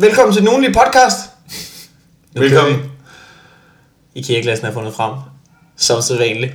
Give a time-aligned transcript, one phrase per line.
[0.00, 1.16] Velkommen til den ugenlige podcast.
[2.34, 2.74] Nu Velkommen.
[2.74, 2.84] kører
[4.14, 4.20] vi.
[4.20, 5.12] IKEA-glassen er fundet frem.
[5.76, 6.52] Som så vanligt.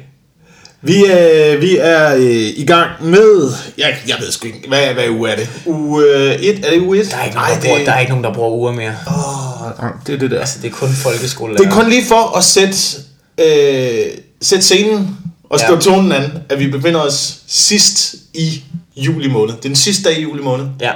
[0.82, 2.22] Vi, øh, vi er øh,
[2.58, 3.52] i gang med...
[3.78, 5.50] Jeg, jeg ved sgu ikke, hvad, hvad uge er det?
[5.66, 6.04] Uge
[6.40, 6.66] 1?
[6.66, 7.12] Er det uge 1?
[7.12, 8.96] Der er, ikke nogen, der, bruger, der er ikke nogen, der bruger uger mere.
[9.08, 10.40] Åh, det er det der.
[10.40, 11.58] Altså, det er kun folkeskole.
[11.58, 12.78] Det er kun lige for at sætte,
[13.38, 14.06] øh,
[14.42, 15.18] sætte scenen
[15.50, 15.66] og Ja.
[15.68, 18.64] stå tonen an, at vi befinder os sidst i
[18.96, 19.54] juli måned.
[19.56, 20.66] Det er den sidste dag i juli måned.
[20.82, 20.92] Ja.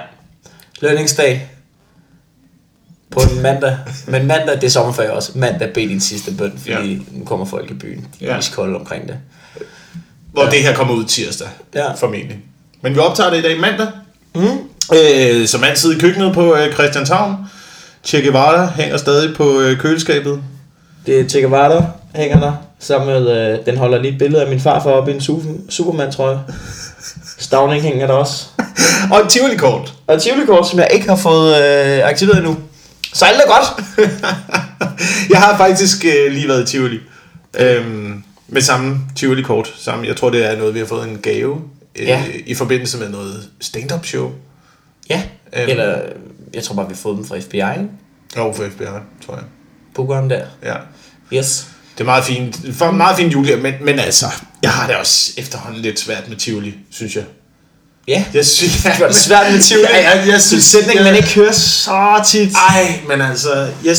[0.81, 1.49] Lønningsdag.
[3.11, 3.77] På en mandag.
[4.07, 5.31] Men mandag, det er sommerferie også.
[5.35, 6.97] Mandag bed din sidste bøn, fordi Ja.
[7.11, 8.07] nu kommer folk i byen.
[8.19, 8.75] De er Ja.
[8.75, 9.15] omkring det.
[10.31, 10.49] Hvor ja.
[10.49, 11.91] det her kommer ud tirsdag, Ja.
[11.93, 12.37] formentlig.
[12.81, 13.87] Men vi optager det i dag mandag.
[14.35, 14.47] Mm.
[14.97, 17.35] Øh, som altid i køkkenet på øh, Christianshavn.
[18.03, 20.39] Che Guevara hænger stadig på øh, køleskabet.
[21.05, 21.83] Det er Che Guevara,
[22.15, 22.53] hænger der.
[22.79, 25.69] Sammen med, øh, den holder lige et billede af min farfar op i en super-
[25.69, 26.39] Superman, tror jeg.
[27.37, 28.45] Stavning hænger der også.
[29.11, 29.93] Og et Tivoli-kort.
[30.07, 32.55] Og et Tivoli-kort, som jeg ikke har fået øh, aktiveret endnu.
[33.15, 33.97] Så alt er godt.
[35.33, 36.99] jeg har faktisk øh, lige været i Tivoli.
[37.59, 39.73] Øhm, med samme Tivoli-kort.
[39.77, 41.61] Samme, jeg tror, det er noget, vi har fået en gave.
[41.95, 42.23] Øh, Ja.
[42.45, 44.31] I forbindelse med noget stand-up show.
[45.09, 45.23] Ja.
[45.53, 45.69] Øhm.
[45.69, 46.01] Eller,
[46.53, 47.59] jeg tror bare, vi har fået dem fra FBI?
[48.37, 48.85] Jo, for FBI,
[49.25, 49.43] tror jeg.
[49.95, 50.45] Bookeren der.
[50.63, 50.75] Ja.
[51.33, 51.67] Yes.
[51.97, 52.59] Det er meget fint.
[52.73, 54.25] For meget fint juli, men, men altså,
[54.61, 57.23] jeg har det også efterhånden lidt svært med Tivoli, synes jeg.
[58.07, 58.25] Ja.
[58.33, 59.85] Jeg synes, Det var svært med Tivoli.
[59.93, 62.53] Ja, jeg, jeg synes, Sætning, man ikke hører så tit.
[62.69, 63.95] Ej, men altså, jeg,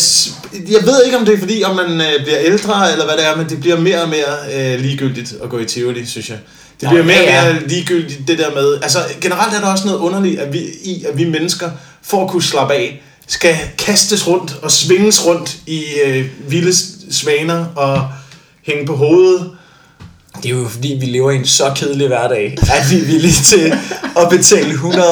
[0.53, 3.27] jeg ved ikke, om det er fordi, om man øh, bliver ældre, eller hvad det
[3.27, 6.39] er, men det bliver mere og mere øh, ligegyldigt at gå i Tivoli, synes jeg.
[6.81, 7.53] Det Nå, bliver mere og ja, ja.
[7.53, 8.79] mere ligegyldigt, det der med...
[8.83, 11.71] Altså, generelt er der også noget underligt at vi, i, at vi mennesker,
[12.03, 16.73] for at kunne slappe af, skal kastes rundt og svinges rundt i øh, vilde
[17.11, 18.09] svaner og
[18.67, 19.51] hænge på hovedet.
[20.43, 23.43] Det er jo fordi, vi lever i en så kedelig hverdag, at vi er villige
[23.45, 23.73] til
[24.17, 25.03] at betale 100,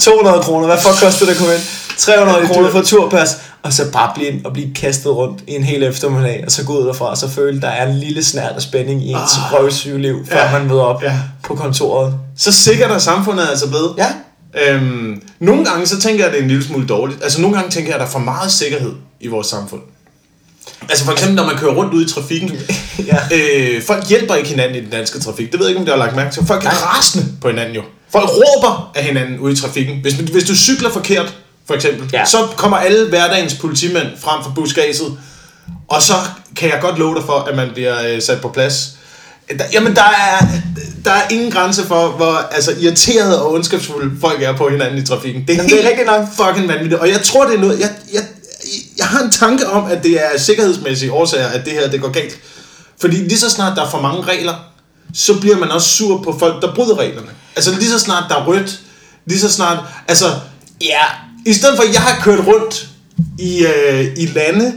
[0.00, 0.66] 200 kroner.
[0.66, 1.62] Hvad for koster det at komme ind?
[1.98, 5.16] 300 Ja, det er kroner for turpas, og så bare blive ind og blive kastet
[5.16, 7.88] rundt i en hel eftermiddag, og så gå ud derfra, og så føle, der er
[7.90, 9.52] en lille snært af spænding i ens Ah.
[9.54, 10.52] røvsyge liv, før Ja.
[10.58, 11.12] man møder op Ja.
[11.44, 12.14] på kontoret.
[12.36, 13.94] Så sikkert er samfundet altså blevet.
[13.98, 14.08] Ja.
[14.68, 17.22] Øhm, nogle gange så tænker jeg, at det er en lille smule dårligt.
[17.22, 19.80] Altså nogle gange tænker jeg, at der er for meget sikkerhed i vores samfund.
[20.88, 22.50] Altså for eksempel, når man kører rundt ude i trafikken.
[23.06, 23.16] Ja.
[23.36, 25.52] øh, folk hjælper ikke hinanden i den danske trafik.
[25.52, 26.46] Det ved jeg ikke, om det har lagt mærke til.
[26.46, 27.82] Folk er rasende på hinanden jo.
[28.12, 29.98] Folk råber af hinanden ude i trafikken.
[30.02, 31.34] Hvis, hvis du cykler forkert,
[31.66, 32.24] for eksempel, Ja.
[32.24, 34.96] så kommer alle hverdagens politimænd frem fra buskaget.
[35.88, 36.12] Og så
[36.56, 38.88] kan jeg godt love dig for, at man bliver øh, sat på plads.
[39.58, 40.46] Der, jamen, der er,
[41.04, 45.06] der er ingen grænse for, hvor altså, irriterede og ondskabsfulde folk er på hinanden i
[45.06, 45.42] trafikken.
[45.42, 46.46] Det er, Jamen, det er helt rigtigt nok.
[46.48, 47.00] fucking vanvittigt.
[47.00, 47.80] Og jeg tror, det er noget...
[47.80, 48.22] Jeg, jeg
[49.08, 52.38] har en tanke om, at det er sikkerhedsmæssige årsager, at det her det går galt.
[53.00, 54.54] Fordi lige så snart der er for mange regler,
[55.14, 57.28] så bliver man også sur på folk, der bryder reglerne.
[57.56, 58.80] Altså lige så snart der er rødt,
[59.26, 59.78] lige så snart...
[60.08, 60.26] Altså,
[60.80, 61.00] Ja.
[61.46, 62.86] i stedet for, at jeg har kørt rundt
[63.38, 64.72] i, øh, i lande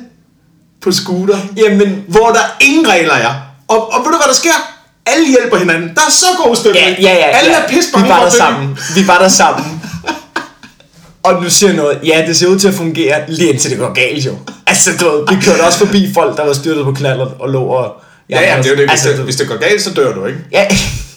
[0.82, 3.34] på scooter, Jamen, hvor der ingen regler er.
[3.68, 4.72] Og, og ved du, hvad der sker?
[5.06, 5.90] Alle hjælper hinanden.
[5.96, 6.86] Der er så god stemning.
[6.86, 7.26] Ja, ja, ja.
[7.38, 7.62] Alle ja.
[7.64, 8.78] er pisse Vi var der sammen.
[8.96, 9.81] Vi var der sammen.
[11.24, 12.00] Og nu siger jeg noget.
[12.06, 14.36] Ja, det ser ud til at fungere lige indtil det går galt jo.
[14.68, 17.64] Altså, du ved, vi kørte også forbi folk, der var styrtet på knaller og lå
[17.64, 17.94] og...
[18.30, 18.90] Ja, ja, det er jo det.
[18.90, 20.40] Hvis, Altså, det, hvis det går galt, så dør du, ikke?
[20.52, 20.66] Ja,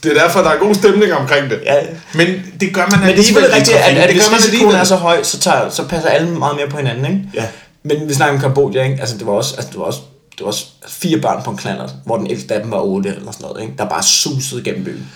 [0.02, 1.58] Det er derfor, der er god stemning omkring det.
[1.66, 1.74] ja.
[2.14, 2.26] Men
[2.60, 4.54] det gør man Men det er selvfølgelig rigtigt, at, at det hvis gør man risikoen
[4.54, 4.74] alligevel.
[4.80, 7.20] er så høj, så, tager, så passer alle meget mere på hinanden, ikke?
[7.34, 7.44] Ja.
[7.82, 8.96] Men vi snakker om Kambodja, ikke?
[9.00, 10.00] Altså, det var også, altså, det var også,
[10.32, 13.08] det var også fire børn på en knaller, hvor den ældste af dem var otte
[13.08, 13.74] eller sådan noget, ikke?
[13.78, 15.06] Der bare susede gennem byen.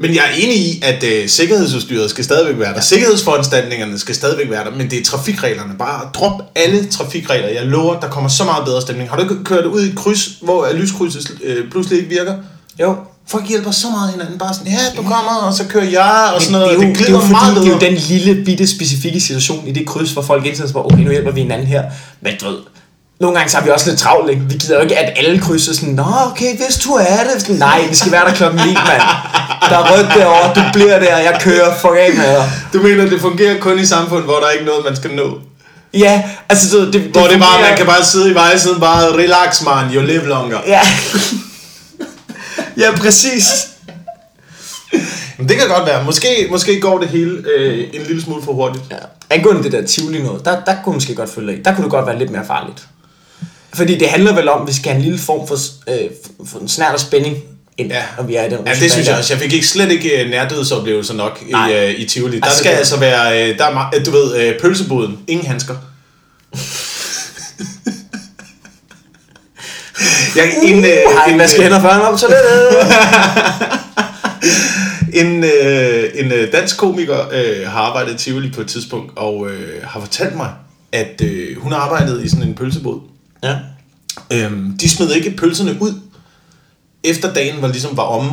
[0.00, 2.80] Men jeg er enig i, at øh, sikkerhedsudstyret skal stadigvæk være der.
[2.80, 5.74] Sikkerhedsforanstaltningerne skal stadigvæk være der, men det er trafikreglerne.
[5.78, 7.48] Bare drop alle trafikregler.
[7.48, 9.10] Jeg lover, der kommer så meget bedre stemning.
[9.10, 12.34] Har du ikke kørt ud i et kryds, hvor øh, lyskrydset øh, pludselig ikke virker?
[12.80, 12.96] Jo.
[13.26, 14.38] Folk hjælper så meget hinanden.
[14.38, 16.78] Bare sådan, ja, du kommer, og så kører jeg, og sådan Men noget.
[16.78, 19.20] det, er jo, det, er jo meget fordi, det er jo den lille, bitte, specifikke
[19.20, 21.84] situation i det kryds, hvor folk indtil bare, okay, nu hjælper vi hinanden her.
[22.20, 22.58] Men du ved,
[23.20, 24.42] nogle gange så har vi også lidt travlt, ikke?
[24.48, 27.40] Vi gider jo ikke, at alle krydser sådan, Nå, okay, hvis du er det.
[27.42, 29.02] Sådan, Nej, vi skal være der klokken 9, mand.
[29.70, 32.50] Der er rødt derovre, du bliver der, jeg kører, fuck af med dig.
[32.72, 35.38] Du mener, det fungerer kun i samfund, hvor der er ikke noget, man skal nå?
[35.94, 38.80] Ja, altså, ved, det, Hvor det er bare, fungerer- man kan bare sidde i vejsiden,
[38.80, 40.58] bare relax, man, you live longer.
[40.66, 40.80] Ja.
[42.82, 43.44] ja, præcis.
[45.38, 46.04] Men det kan godt være.
[46.04, 48.84] Måske, måske går det hele øh, en lille smule for hurtigt.
[48.90, 48.96] Ja.
[49.30, 51.58] Angående det der Tivoli noget, der, der kunne måske godt følge af.
[51.64, 52.86] Der kunne det godt være lidt mere farligt.
[53.74, 55.56] Fordi det handler vel om, at vi skal have en lille form for,
[55.90, 56.10] øh,
[56.46, 57.36] for en snært og spænding
[57.78, 58.02] ind, Ja.
[58.16, 59.32] når vi er i den Ja, det synes jeg også.
[59.34, 61.72] Jeg fik ikke slet ikke øh, nærdødsoplevelser nok i, Nej.
[61.74, 62.38] øh, i Tivoli.
[62.38, 65.18] Der Altså, skal det- altså være, øh, der er, øh, du ved, øh, pølseboden.
[65.28, 65.74] Ingen handsker.
[70.36, 72.36] Jeg, en, øh, Hej, en, øh, hænder før op til det?
[75.20, 79.48] en, øh, en øh, dansk komiker øh, har arbejdet i Tivoli på et tidspunkt, og
[79.50, 80.50] øh, har fortalt mig,
[80.92, 83.00] at øh, hun arbejdede i sådan en pølsebod.
[83.42, 83.56] Ja.
[84.32, 85.94] Øhm, de smed ikke pølserne ud,
[87.04, 88.30] efter dagen var ligesom var omme.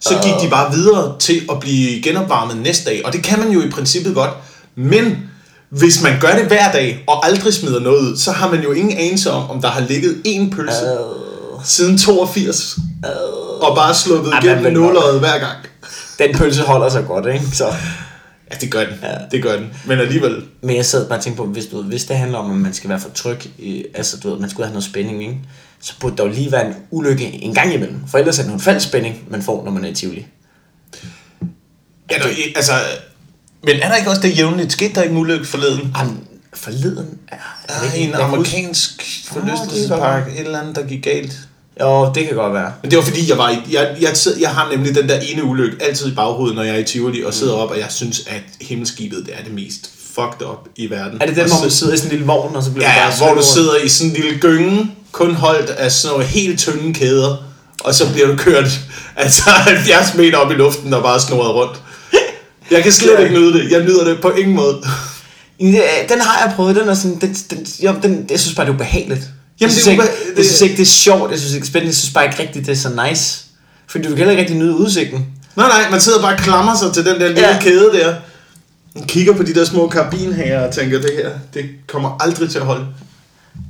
[0.00, 3.02] Så gik de bare videre til at blive genopvarmet næste dag.
[3.04, 4.30] Og det kan man jo i princippet godt.
[4.74, 5.16] Men
[5.68, 8.72] hvis man gør det hver dag, og aldrig smider noget ud, så har man jo
[8.72, 10.98] ingen anelse om, om der har ligget én pølse
[11.64, 12.78] siden 82.
[13.62, 15.56] Og bare sluppet Ej, igennem nåløjet hver gang.
[16.18, 17.44] Den pølse holder sig godt, ikke?
[17.52, 17.74] Så.
[18.52, 18.94] Ja, det gør den.
[19.02, 19.14] Ja.
[19.30, 19.70] Det gør den.
[19.86, 20.42] Men alligevel.
[20.62, 22.56] Men jeg sad bare og tænkte på, hvis, du, ved, hvis det handler om, at
[22.56, 25.38] man skal være for tryg, i, altså du ved, man skulle have noget spænding, ikke?
[25.80, 28.00] så burde der jo lige være en ulykke en gang imellem.
[28.08, 30.26] For ellers er det en falsk spænding, man får, når man er i Tivoli.
[32.10, 32.72] Ja, der, altså,
[33.62, 34.72] men er der ikke også det jævnligt?
[34.72, 35.94] Skete der ikke en ulykke forleden?
[35.98, 36.24] Jamen,
[36.54, 37.36] forleden er...
[37.68, 41.38] er Der er en amerikansk forlystelsespark, et eller andet, der gik galt.
[41.80, 42.72] Jo, det kan godt være.
[42.82, 44.10] Men det var fordi, jeg var i, jeg, jeg,
[44.40, 47.22] jeg har nemlig den der ene ulykke altid i baghovedet, når jeg er i Tivoli
[47.24, 50.90] og sidder op, og jeg synes, at himmelskibet det er det mest fucked up i
[50.90, 51.18] verden.
[51.22, 52.88] Er det den, og hvor så- sidder i sådan en lille vogn, og så bliver
[52.88, 56.26] Ja, bare hvor du sidder i sådan en lille gynge, kun holdt af sådan nogle
[56.26, 57.36] helt tynde kæder,
[57.84, 58.80] og så bliver du kørt
[59.16, 61.82] altså 70 meter op i luften og bare snoret rundt.
[62.70, 63.70] Jeg kan slet ikke nyde det.
[63.72, 64.76] Jeg nyder det på ingen måde.
[66.08, 68.70] Den har jeg prøvet, den er sådan, den, den, jo, den, jeg synes bare, det
[68.70, 69.22] er ubehageligt.
[69.60, 71.62] Jeg det synes, er ikke, ube- jeg synes ikke, det er sjovt, jeg synes ikke,
[71.64, 73.44] det er spændende, jeg synes bare ikke rigtigt, det er så nice.
[73.86, 75.26] Fordi du kan heller ikke rigtig nyde udsigten.
[75.56, 77.58] Nej, nej, man sidder bare og klamrer sig til den der lille Ja.
[77.60, 78.14] kæde der.
[78.94, 82.58] Man kigger på de der små karbinhager og tænker, det her, det kommer aldrig til
[82.58, 82.86] at holde.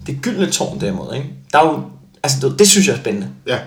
[0.06, 1.26] Det gyldne tårn derimod, ikke?
[1.52, 1.82] Der er jo,
[2.22, 3.28] altså, det, det synes jeg er spændende.
[3.46, 3.58] Ja.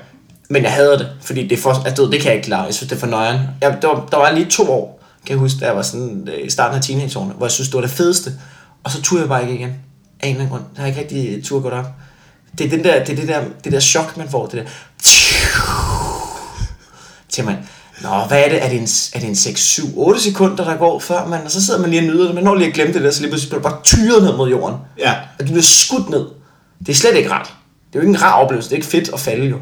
[0.49, 2.61] Men jeg hader det, fordi det, er for, altså, det kan jeg ikke klare.
[2.63, 3.39] Jeg synes, det er for nøjeren.
[3.61, 6.29] Jeg, der, var, der var lige to år, kan jeg huske, da jeg var sådan
[6.37, 8.31] øh, i starten af teenageårene, hvor jeg synes, det var det fedeste.
[8.83, 9.69] Og så turde jeg bare ikke igen.
[10.19, 10.63] Af en eller anden grund.
[10.75, 11.85] Jeg har ikke rigtig tur gået op.
[12.57, 14.45] Det er, den der, det, er det, der, det der chok, man får.
[14.45, 14.71] Det der...
[17.29, 17.57] Til man,
[18.01, 18.63] Nå, hvad er det?
[18.63, 21.41] Er det en, er det en 6, 7, 8 sekunder, der går før man?
[21.45, 22.35] Og så sidder man lige og nyder det.
[22.35, 24.49] Man når lige at glemme det der, så lige pludselig bliver bare tyret ned mod
[24.49, 24.77] jorden.
[24.99, 25.13] Ja.
[25.39, 26.25] At du bliver skudt ned.
[26.79, 27.53] Det er slet ikke rart.
[27.93, 28.69] Det er jo ikke en rar oplevelse.
[28.69, 29.57] Det er ikke fedt at falde jo.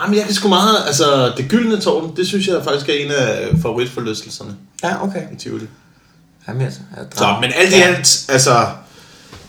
[0.00, 3.10] Jamen, jeg kan sgu meget, altså, det gyldne tårn, det synes jeg faktisk er en
[3.10, 5.22] af favoritforlystelserne Ja, okay.
[5.32, 5.66] i Tivoli.
[6.48, 8.66] Jamen, jeg, jeg Så, men alt i alt, altså,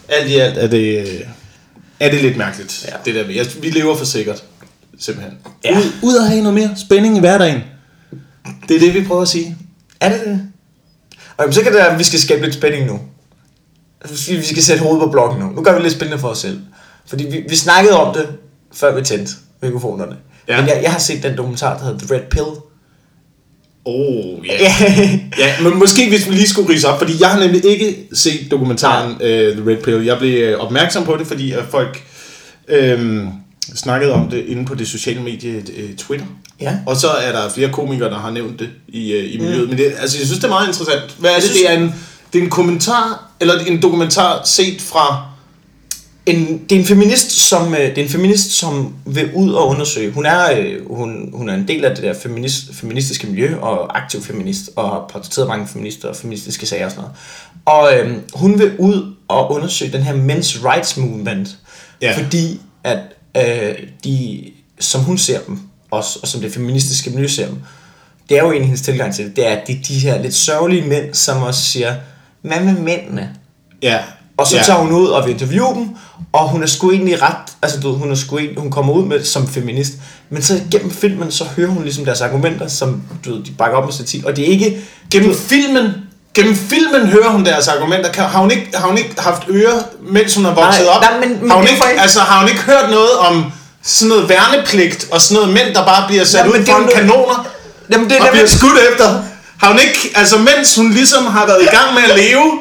[0.09, 1.05] alt i alt er det,
[1.99, 2.93] er det lidt mærkeligt, Ja.
[3.05, 4.43] det der med, jeg, vi lever for sikkert,
[4.99, 5.37] simpelthen.
[5.65, 5.77] Ja.
[5.77, 7.61] Ud, ud at have noget mere spænding i hverdagen.
[8.67, 9.57] Det er det, vi prøver at sige.
[9.99, 10.41] Er det det?
[11.37, 12.99] Og så kan det være, at vi skal skabe lidt spænding nu.
[14.01, 15.49] Altså, Vi skal sætte hovedet på blokken nu.
[15.51, 16.61] Nu gør vi lidt spændende for os selv.
[17.05, 18.27] Fordi vi, vi snakkede om det,
[18.73, 19.31] før vi tændte
[19.61, 20.17] mikrofonerne.
[20.47, 20.59] Ja.
[20.61, 22.45] Men jeg, jeg har set den dokumentar, der hedder The Red Pill.
[23.89, 24.53] Oh, ja.
[24.59, 24.73] Ja.
[25.37, 28.51] Ja, men måske hvis vi lige skulle rise op, fordi jeg har nemlig ikke set
[28.51, 29.19] dokumentaren uh,
[29.57, 30.05] The Red Pill.
[30.05, 32.03] Jeg blev øh, opmærksom på det, fordi at folk
[32.67, 33.27] øhm,
[33.75, 36.25] snakkede om det inde på det sociale medie uh, Twitter.
[36.61, 36.77] Ja.
[36.85, 39.61] Og så er der flere komikere, der har nævnt det i, uh, i miljøet.
[39.63, 39.69] Mm.
[39.69, 41.01] Men det, altså, jeg synes, det er meget interessant.
[41.17, 41.49] Hvad er Jeg det?
[41.51, 41.93] synes- Det er en,
[42.33, 45.25] det er en kommentar, eller en dokumentar set fra...
[46.35, 49.67] en, det er en feminist, som øh, det er en feminist, som vil ud og
[49.67, 50.11] undersøge.
[50.11, 53.97] Hun er øh, hun, hun er en del af det der feminist, feministiske miljø og
[53.97, 57.17] aktiv feminist og har portrætteret mange feminister og feministiske sager og sådan noget.
[57.65, 61.57] Og øh, hun vil ud og undersøge den her men's rights movement,
[62.01, 62.17] Ja.
[62.17, 62.99] fordi at
[63.37, 64.43] øh, de,
[64.79, 65.59] som hun ser dem,
[65.91, 67.57] også, og som det feministiske miljø ser dem,
[68.29, 69.93] det er jo en af hendes tilgang til det, det er, at det er de
[69.99, 71.95] her lidt sørgelige mænd, som også siger,
[72.41, 73.35] hvad med mændene?
[73.81, 73.99] Ja.
[74.39, 74.63] Og så ja.
[74.63, 75.89] tager hun ud og vil interviewe dem,
[76.33, 78.93] og hun er sgu egentlig ret, altså du ved, hun er sgu egentlig, hun kommer
[78.93, 79.91] ud med som feminist,
[80.29, 83.77] men så gennem filmen, så hører hun ligesom deres argumenter, som du ved, de bakker
[83.77, 85.91] op med statistik, og det er ikke, Gennem filmen,
[86.35, 88.11] gennem filmen hører hun deres argumenter.
[88.11, 89.79] Kan, har, hun ikke, har hun ikke haft ører,
[90.11, 91.01] mens hun har vokset Nej, op?
[91.01, 93.51] nej, men- men har, hun ikke, altså, har hun ikke hørt noget om
[93.83, 96.83] sådan noget værnepligt, og sådan noget mænd, der bare bliver sat Ja, men ud foran
[96.83, 97.47] jo- kanoner,
[97.91, 99.23] jamen det er og bliver skudt efter?
[99.57, 102.51] Har hun ikke, altså mens hun ligesom har været i gang med at leve,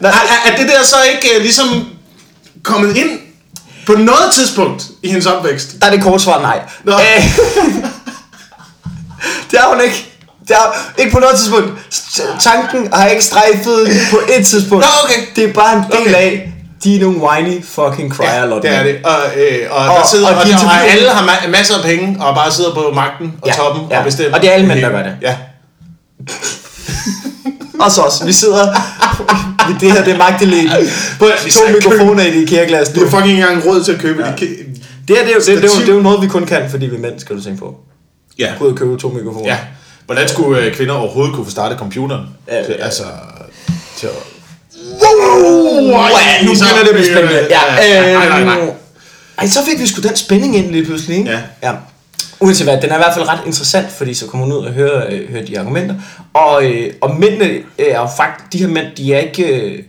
[0.00, 1.86] er, er, er det der så ikke uh, ligesom
[2.62, 3.10] kommet ind
[3.86, 5.74] på noget tidspunkt i hendes opvækst?
[5.80, 6.60] der er det kort svar nej.
[6.84, 6.92] Nå.
[6.92, 6.98] Øh,
[9.50, 10.08] det har hun ikke.
[10.48, 11.72] Det har, ikke på noget tidspunkt.
[12.40, 14.84] Tanken har ikke strejfet på et tidspunkt.
[14.84, 15.20] Nå, okay.
[15.36, 16.14] Det er bare en del Okay.
[16.14, 16.52] af,
[16.84, 18.68] de er nogle whiny fucking crier, Ja, Lotte.
[18.68, 18.96] det er det.
[19.04, 21.82] Og, øh, og, og, der sidder, og og, de og, alle har ma- masser af
[21.84, 23.98] penge, og bare sidder på magten og Ja, toppen ja.
[23.98, 24.36] og bestemmer.
[24.36, 25.16] Og det er alle mænd, der gør det.
[25.22, 25.36] Ja.
[27.84, 28.22] Og så os.
[28.26, 28.66] Vi sidder...
[29.80, 30.68] det her, det er magteleden.
[31.18, 32.88] Prøv at- vi To mikrofoner i det IKEA-glas.
[32.88, 34.30] De har fucking ikke engang råd til at købe ja.
[34.30, 36.22] de ki- Det, her, det, er jo, det, det, er jo, det er jo noget,
[36.22, 37.74] vi kun kan, fordi vi er mænd, skal du tænke på.
[38.38, 38.52] Ja.
[38.60, 39.46] Ud og købe to mikrofoner.
[39.46, 39.58] ja.
[40.06, 42.22] Hvordan skulle øh, kvinder overhovedet kunne få startet computeren?
[42.48, 42.84] Ja, til, ja.
[42.84, 43.02] altså...
[43.96, 44.12] Til at...
[45.02, 47.38] Wow, ja, nu så begynder det at blive spændende.
[47.38, 48.70] det- Ja, ja, nej, nej, nej.
[49.38, 51.30] Ej, så fik vi sgu den spænding ind lige pludselig, ikke?
[51.30, 51.38] Ja.
[51.62, 51.72] ja.
[52.42, 54.72] Uanset hvad, den er i hvert fald ret interessant, fordi så kommer hun ud og
[54.72, 55.94] hører, øh, hører de argumenter.
[56.34, 59.60] Og, øh, og mændene øh, er øh, faktisk, de her mænd, de er ikke...
[59.60, 59.82] Øh,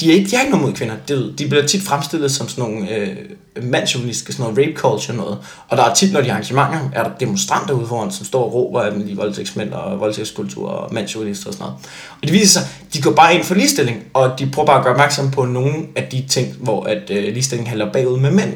[0.00, 0.94] de, er ikke, de har ikke noget mod kvinder.
[1.08, 3.16] De, de bliver tit fremstillet som sådan nogle øh,
[3.62, 5.38] mandsjournalistiske, sådan noget rape culture noget.
[5.68, 8.54] Og der er tit, når de arrangementer, er der demonstranter ude foran, som står og
[8.54, 11.76] råber af de voldtægtsmænd og voldtægtskultur og mandsjournalister og sådan noget.
[12.22, 14.84] Og det viser sig, de går bare ind for ligestilling, og de prøver bare at
[14.84, 18.54] gøre opmærksom på nogle af de ting, hvor at øh, ligestilling handler bagud med mænd.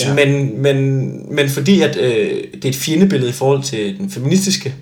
[0.00, 0.14] Ja.
[0.14, 4.74] Men, men, men fordi at øh, det er et fjendebillede i forhold til den feministiske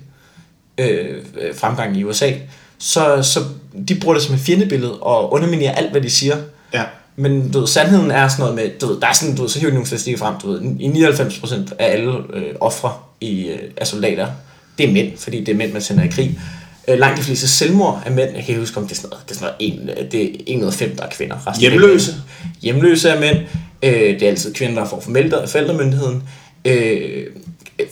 [0.77, 2.31] øh, øh, fremgang i USA,
[2.79, 3.39] så, så
[3.87, 6.37] de bruger det som et fjendebillede og underminerer alt, hvad de siger.
[6.73, 6.83] Ja.
[7.15, 9.49] Men du ved, sandheden er sådan noget med, du ved, der er sådan, du ved,
[9.49, 13.47] så hiver de nogle statistikker frem, du ved, i 99% af alle øh, ofre i,
[13.47, 14.27] øh, af soldater,
[14.77, 16.39] det er mænd, fordi det er mænd, man sender i krig.
[16.87, 19.29] Øh, langt de fleste selvmord af mænd, jeg kan huske, om det er sådan noget,
[19.29, 21.47] det er sådan noget en, det er en ud af fem, der er kvinder.
[21.47, 22.11] Resten er Hjemløse?
[22.11, 22.51] mænd.
[22.61, 23.37] Hjemløse er mænd.
[23.83, 26.23] Øh, det er altid kvinder, der får forældre, forældremyndigheden.
[26.65, 27.25] Øh,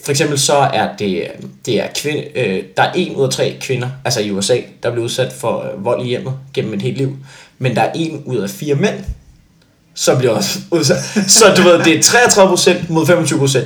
[0.03, 1.27] for eksempel så er det,
[1.65, 4.91] det er kvinde, øh, der er en ud af tre kvinder, altså i USA, der
[4.91, 7.17] bliver udsat for øh, vold i hjemmet gennem et helt liv.
[7.59, 8.95] Men der er en ud af fire mænd,
[9.95, 10.97] som bliver også udsat.
[11.27, 13.59] Så du ved, det er 33% mod 25%.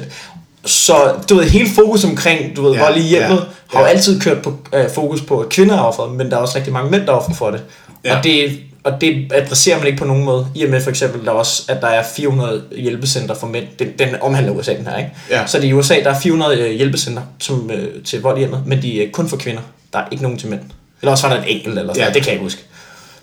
[0.66, 3.80] Så du ved, hele fokus omkring du ved, Ja, vold i hjemmet ja, ja, har
[3.80, 6.58] jo altid kørt på øh, fokus på, at kvinder er offeret, men der er også
[6.58, 7.64] rigtig mange mænd, der er offer for det.
[8.06, 8.18] Ja.
[8.18, 8.60] Og det.
[8.84, 11.36] Og det adresserer man ikke på nogen måde, i og med for eksempel, der er
[11.36, 13.66] også, at der er 400 hjælpecenter for mænd.
[13.80, 15.12] Den, den omhandler USA, den her, ikke?
[15.30, 15.48] Ja.
[15.48, 18.40] Så det er i USA, der er 400 øh, hjælpecenter som, øh, til vold i
[18.40, 19.62] hjemmet, men de er kun for kvinder.
[19.94, 20.62] Der er ikke nogen til mænd.
[21.02, 22.14] Eller også var der et enkelt, eller sådan ja.
[22.14, 22.62] det kan jeg ikke huske.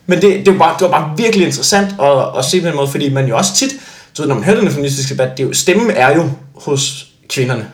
[0.07, 2.77] Men det, det, var bare, det var bare virkelig interessant at, at se på den
[2.77, 3.71] måde, fordi man jo også tit,
[4.13, 7.69] så når man hører den feministiske debat, det er jo, stemmen er jo hos kvinderne.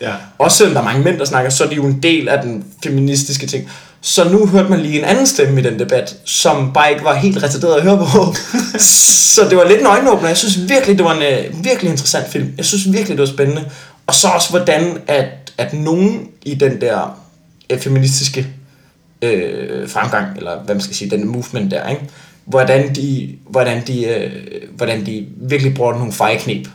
[0.00, 0.12] Ja.
[0.38, 2.42] Også selvom der er mange mænd, der snakker, så er det jo en del af
[2.42, 3.68] den feministiske ting.
[4.00, 7.14] Så nu hørte man lige en anden stemme i den debat, som bare ikke var
[7.14, 8.34] helt retarderet at høre på.
[9.34, 10.28] så det var lidt en øjenåbner.
[10.28, 12.52] Jeg synes virkelig, det var en øh, virkelig interessant film.
[12.56, 13.70] Jeg synes virkelig, det var spændende.
[14.06, 15.24] Og så også, hvordan at,
[15.58, 17.18] at nogen i den der
[17.70, 18.46] øh, feministiske
[19.22, 22.02] øh, fremgang, eller hvad man skal sige, den movement der, ikke?
[22.44, 24.32] Hvordan de, hvordan de, øh,
[24.76, 26.72] hvordan de virkelig bruger nogle fejeknep for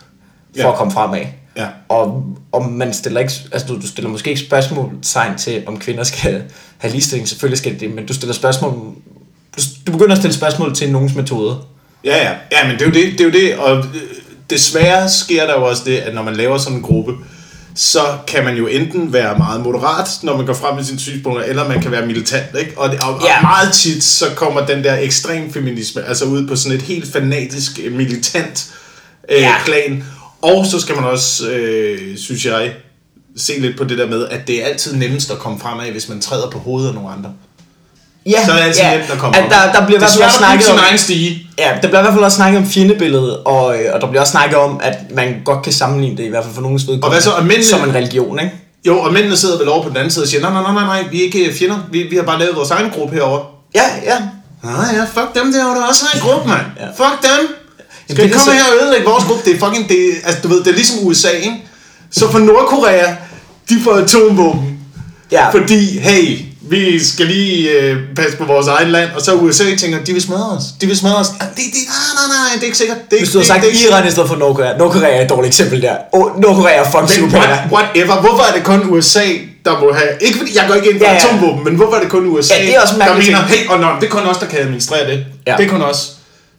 [0.61, 0.71] Ja.
[0.71, 1.19] at komme fremad.
[1.57, 1.67] Ja.
[1.89, 6.03] Og, og man stiller ikke, altså du, du stiller måske ikke spørgsmålstegn til, om kvinder
[6.03, 6.43] skal
[6.77, 7.27] have ligestilling.
[7.29, 8.71] Selvfølgelig skal de det, men du stiller spørgsmål,
[9.57, 11.57] du, du begynder at stille spørgsmål til nogens metode.
[12.05, 12.31] Ja, ja.
[12.51, 13.55] Ja, men det er jo det, det, er jo det.
[13.57, 13.83] og øh,
[14.49, 17.13] desværre sker der jo også det, at når man laver sådan en gruppe,
[17.75, 21.43] så kan man jo enten være meget moderat, når man går frem med sine synspunkter,
[21.43, 22.73] eller man kan være militant, ikke?
[22.77, 23.35] Og, det, og, Ja.
[23.37, 27.13] og meget tit, så kommer den der ekstrem feminisme, altså ud på sådan et helt
[27.13, 28.71] fanatisk, militant
[29.29, 29.53] øh, Ja.
[29.65, 30.03] plan.
[30.43, 32.71] Og så skal man også, øh, synes jeg,
[33.37, 36.09] se lidt på det der med, at det er altid nemmest at komme fremad, hvis
[36.09, 37.29] man træder på hovedet af nogle andre.
[38.25, 38.97] Ja, Så er det altid ja.
[38.97, 41.47] nemt at komme at der, der bliver det er svært snakket om, egen stige.
[41.57, 44.21] ja, der bliver i hvert fald også snakket om fjendebilledet, og, øh, og der bliver
[44.21, 47.05] også snakket om, at man godt kan sammenligne det, i hvert fald for nogens vedkommende,
[47.05, 47.31] Og hvad så?
[47.31, 48.51] Og mændene- som en religion, ikke?
[48.87, 50.83] Jo, og mændene sidder vel over på den anden side og siger, nej, nej, nej,
[50.83, 53.45] nej, vi er ikke fjender, vi, vi har bare lavet vores egen gruppe herovre.
[53.75, 54.17] Ja, ja.
[54.63, 56.65] Nej, ja, fuck dem derovre, der også har en gruppe, mand.
[56.79, 56.87] Ja.
[56.87, 57.55] Fuck dem.
[58.09, 59.41] Skal er vi komme så- her og ødelægge vores gruppe?
[59.45, 61.53] Det er fucking, det, altså du ved, det er ligesom USA, ikke?
[62.11, 63.15] Så for Nordkorea,
[63.69, 64.79] de får atomvåben.
[65.31, 65.49] Ja.
[65.49, 70.03] Fordi, hey, vi skal lige øh, passe på vores eget land, og så USA tænker,
[70.03, 71.27] de vil smadre os, de vil smadre os.
[71.39, 72.97] Ah, Det, det, nej, nej, nej, det er ikke sikkert.
[73.11, 74.77] Det, Hvis du havde sagt det, Iran i stedet for Nordkorea.
[74.77, 75.95] Nordkorea er et dårligt eksempel der.
[76.11, 77.47] Oh, Nordkorea er fucking psykopater.
[77.47, 78.21] what, whatever.
[78.21, 79.25] Hvorfor er det kun USA,
[79.65, 80.09] der må have...
[80.21, 82.27] Ikke fordi jeg går ikke ind for Ja, ja, atomvåben, men hvorfor er det kun
[82.27, 84.45] USA, Ja, det er også der mener, hey, og nå, det er kun os, der
[84.45, 85.25] kan administrere det.
[85.47, 85.55] Ja.
[85.57, 86.11] Det er kun os.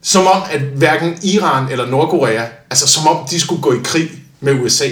[0.05, 4.09] Som om, at hverken Iran eller Nordkorea, altså som om de skulle gå i krig
[4.41, 4.85] med USA.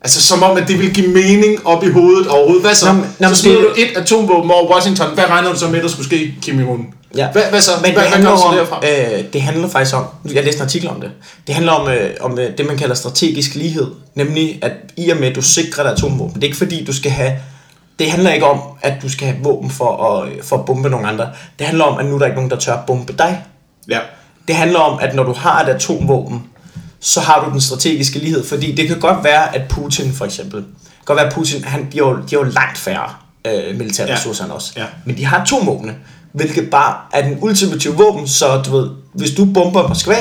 [0.00, 2.62] Altså som om, at det vil give mening op i hovedet overhovedet.
[2.62, 2.92] Hvad så?
[2.92, 5.06] Nå, nå, så smider det- du et atomvåben over Washington.
[5.14, 6.92] Hvad regner du så med, der skulle ske, Kim Jong-un?
[7.16, 7.32] Ja.
[7.32, 7.70] Hvad, hvad så?
[7.82, 8.80] Men hvad, det, hvad handler så om, derfra?
[9.18, 11.10] øh, det handler faktisk om, jeg læste en artikel om det,
[11.46, 13.86] det handler om, øh, om øh, det, man kalder strategisk lighed.
[14.14, 16.92] Nemlig, at i og med, at du sikrer dig atomvåben, det er ikke fordi, du
[16.92, 17.32] skal have,
[17.98, 20.88] det handler ikke om, at du skal have våben for at, øh, for at bombe
[20.90, 21.28] nogle andre.
[21.58, 23.42] Det handler om, at nu er der ikke nogen, der tør bombe dig.
[23.88, 23.98] Ja.
[24.48, 26.42] Det handler om, at når du har et atomvåben,
[27.00, 28.44] så har du den strategiske lighed.
[28.44, 30.64] Fordi det kan godt være, at Putin for eksempel,
[31.04, 33.08] godt være, at Putin, han, de, har jo, de har jo langt færre
[33.46, 34.14] øh, militære Ja.
[34.14, 34.72] ressourcer end os.
[34.76, 34.84] Ja.
[35.04, 35.94] Men de har atomvåbne,
[36.32, 40.16] hvilket bare er den ultimative våben, så du ved, hvis du bomber Moskva,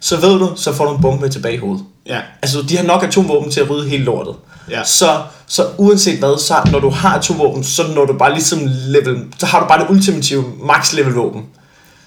[0.00, 1.84] så ved du, så får du en bombe tilbage i hovedet.
[2.06, 2.18] Ja.
[2.42, 4.34] Altså, de har nok atomvåben til at rydde hele lortet.
[4.70, 4.84] Ja.
[4.84, 9.24] Så, så uanset hvad, så når du har atomvåben, så når du bare ligesom level,
[9.38, 11.42] så har du bare det ultimative max level våben.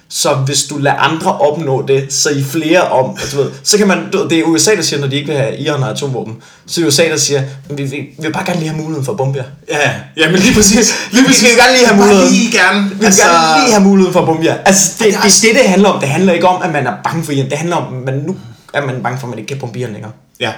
[0.10, 3.88] Så hvis du lader andre opnå det, så I flere om, altså, ved, så kan
[3.88, 6.36] man, det er USA, der siger, når de ikke vil have Iran og atomvåben,
[6.68, 9.12] så er USA, der siger, vi, vi, vi vil bare gerne lige have muligheden for
[9.12, 9.46] at bombe jer.
[9.70, 10.94] Ja, ja, men lige præcis.
[11.12, 12.34] Lige Vi vil gerne lige have Bare muligheden.
[12.34, 12.90] Lige gerne.
[12.90, 14.58] Vi vil altså, gerne lige have muligheden for at bombe jer.
[14.66, 16.00] Altså, det, det, det, det, det handler om.
[16.00, 17.50] Det handler ikke om, at man er bange for Iran.
[17.50, 18.36] Det handler om, at man nu
[18.74, 20.12] er man bange for, at man ikke kan bombe Iran længere.
[20.40, 20.52] Ja.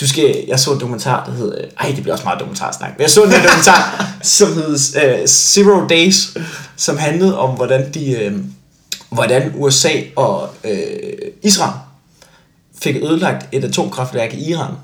[0.00, 3.02] Du skal, jeg så en dokumentar, der hed, ej det bliver også meget dokumentarsnak, men
[3.02, 4.06] jeg så en dokumentar,
[4.38, 6.36] som hed uh, Zero Days,
[6.76, 8.38] som handlede om, hvordan de, uh,
[9.12, 11.72] hvordan USA og øh, Israel
[12.82, 14.74] fik ødelagt et atomkraftværk i Iran.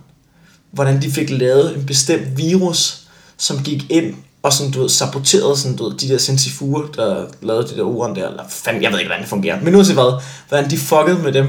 [0.71, 3.03] Hvordan de fik lavet en bestemt virus,
[3.37, 7.27] som gik ind og sådan, du ved, saboterede sådan, du ved, de der centrifuger, der
[7.43, 9.95] lavede de der uran der, eller fandme, jeg ved ikke, hvordan det fungerer, men uanset
[9.95, 11.49] hvad, hvordan de fuckede med dem.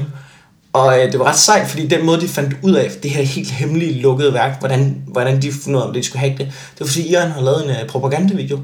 [0.72, 3.22] Og øh, det var ret sejt, fordi den måde, de fandt ud af det her
[3.22, 6.46] helt hemmelige lukkede værk, hvordan, hvordan de fandt ud af, om de skulle hacke det,
[6.46, 8.60] det var fordi Iran har lavet en uh, propagandavideo,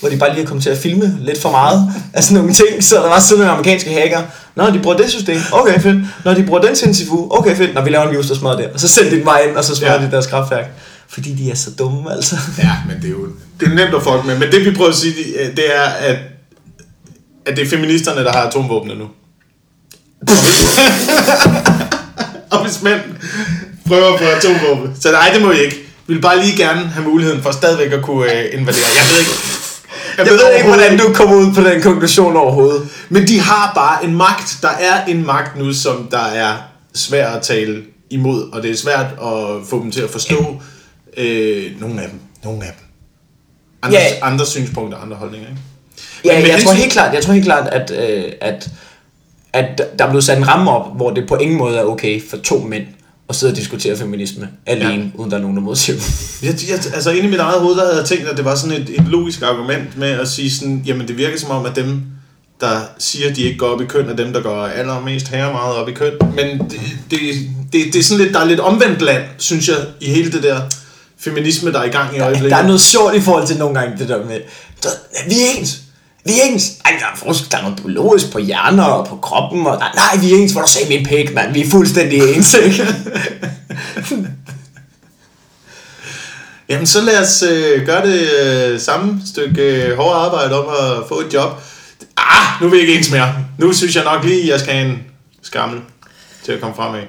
[0.00, 2.54] hvor de bare lige er kommet til at filme lidt for meget af sådan nogle
[2.54, 4.22] ting, så der var sådan nogle amerikanske hacker.
[4.56, 5.98] Nå, de bruger det system, okay fedt.
[6.24, 7.74] Når de bruger den centrifug, okay fedt.
[7.74, 8.66] Når vi laver en virus, der smadrer det.
[8.66, 10.06] Og så sendte de den bare ind, og så smadrer Ja.
[10.06, 10.64] de deres kraftværk.
[11.08, 12.36] Fordi de er så dumme, altså.
[12.58, 13.26] Ja, men det er jo
[13.60, 14.38] det er nemt at fuck med.
[14.38, 16.16] Men det vi prøver at sige, det- det er, at,
[17.46, 19.04] at det er feministerne, der har atomvåbne nu.
[22.52, 23.00] og hvis mænd
[23.86, 25.76] prøver på atomvåben, så nej, det må I ikke.
[26.06, 28.84] Vi vil bare lige gerne have muligheden for stadigvæk at kunne øh, invadere.
[28.96, 29.32] Jeg ved ikke,
[30.18, 32.88] Jeg ved ikke, hvordan du kommer ud på den konklusion overhovedet.
[33.08, 34.58] Men de har bare en magt.
[34.62, 36.52] Der er en magt nu, som der er
[36.94, 40.56] svær at tale imod, og det er svært at få dem til at forstå
[41.16, 42.18] øh, nogle af dem.
[42.44, 42.86] Nogle af dem.
[43.82, 44.06] Andre, Ja.
[44.22, 45.60] andre synspunkter, andre holdninger, ikke?
[46.24, 48.68] Ja, Men jeg tror hensyn- helt klart, jeg tror helt klart, at, øh, at,
[49.52, 52.22] at der er blevet sat en ramme op, hvor det på ingen måde er okay
[52.30, 52.84] for to mænd
[53.34, 55.20] at sidde og diskutere feminisme alene, ja.
[55.20, 55.98] uden der er nogen, der modsiger.
[56.42, 58.54] Jeg, jeg, altså inde i mit eget hoved, der havde jeg tænkt, at det var
[58.54, 61.76] sådan et, et logisk argument med at sige sådan, jamen det virker som om, at
[61.76, 62.02] dem,
[62.60, 65.52] der siger, at de ikke går op i køn, er dem, der går allermest her
[65.52, 66.12] meget op i køn.
[66.20, 67.20] Men det, det,
[67.72, 70.42] det, det er sådan lidt, der er lidt omvendt land, synes jeg, i hele det
[70.42, 70.60] der
[71.18, 72.50] feminisme, der er i gang i øjeblikket.
[72.50, 74.40] Der er noget sjovt i forhold til nogle gange det der med,
[74.82, 74.88] der,
[75.28, 75.83] vi er ens,
[76.24, 76.72] vi er ens.
[76.84, 79.94] Ej, der er, forskel, der er noget biologisk på hjerner og på kroppen, og der,
[79.94, 82.86] nej, vi er ens, hvor du sagde min pæk, mand, vi er fuldstændig ens, ikke?
[86.68, 91.08] Jamen så lad os øh, gøre det øh, samme stykke øh, hårdt arbejde om at
[91.08, 91.62] få et job.
[92.16, 93.34] Ah, nu vil jeg ikke ens mere.
[93.58, 94.98] Nu synes jeg nok lige, at jeg skal have en
[95.42, 95.80] skammel
[96.44, 97.08] til at komme frem af.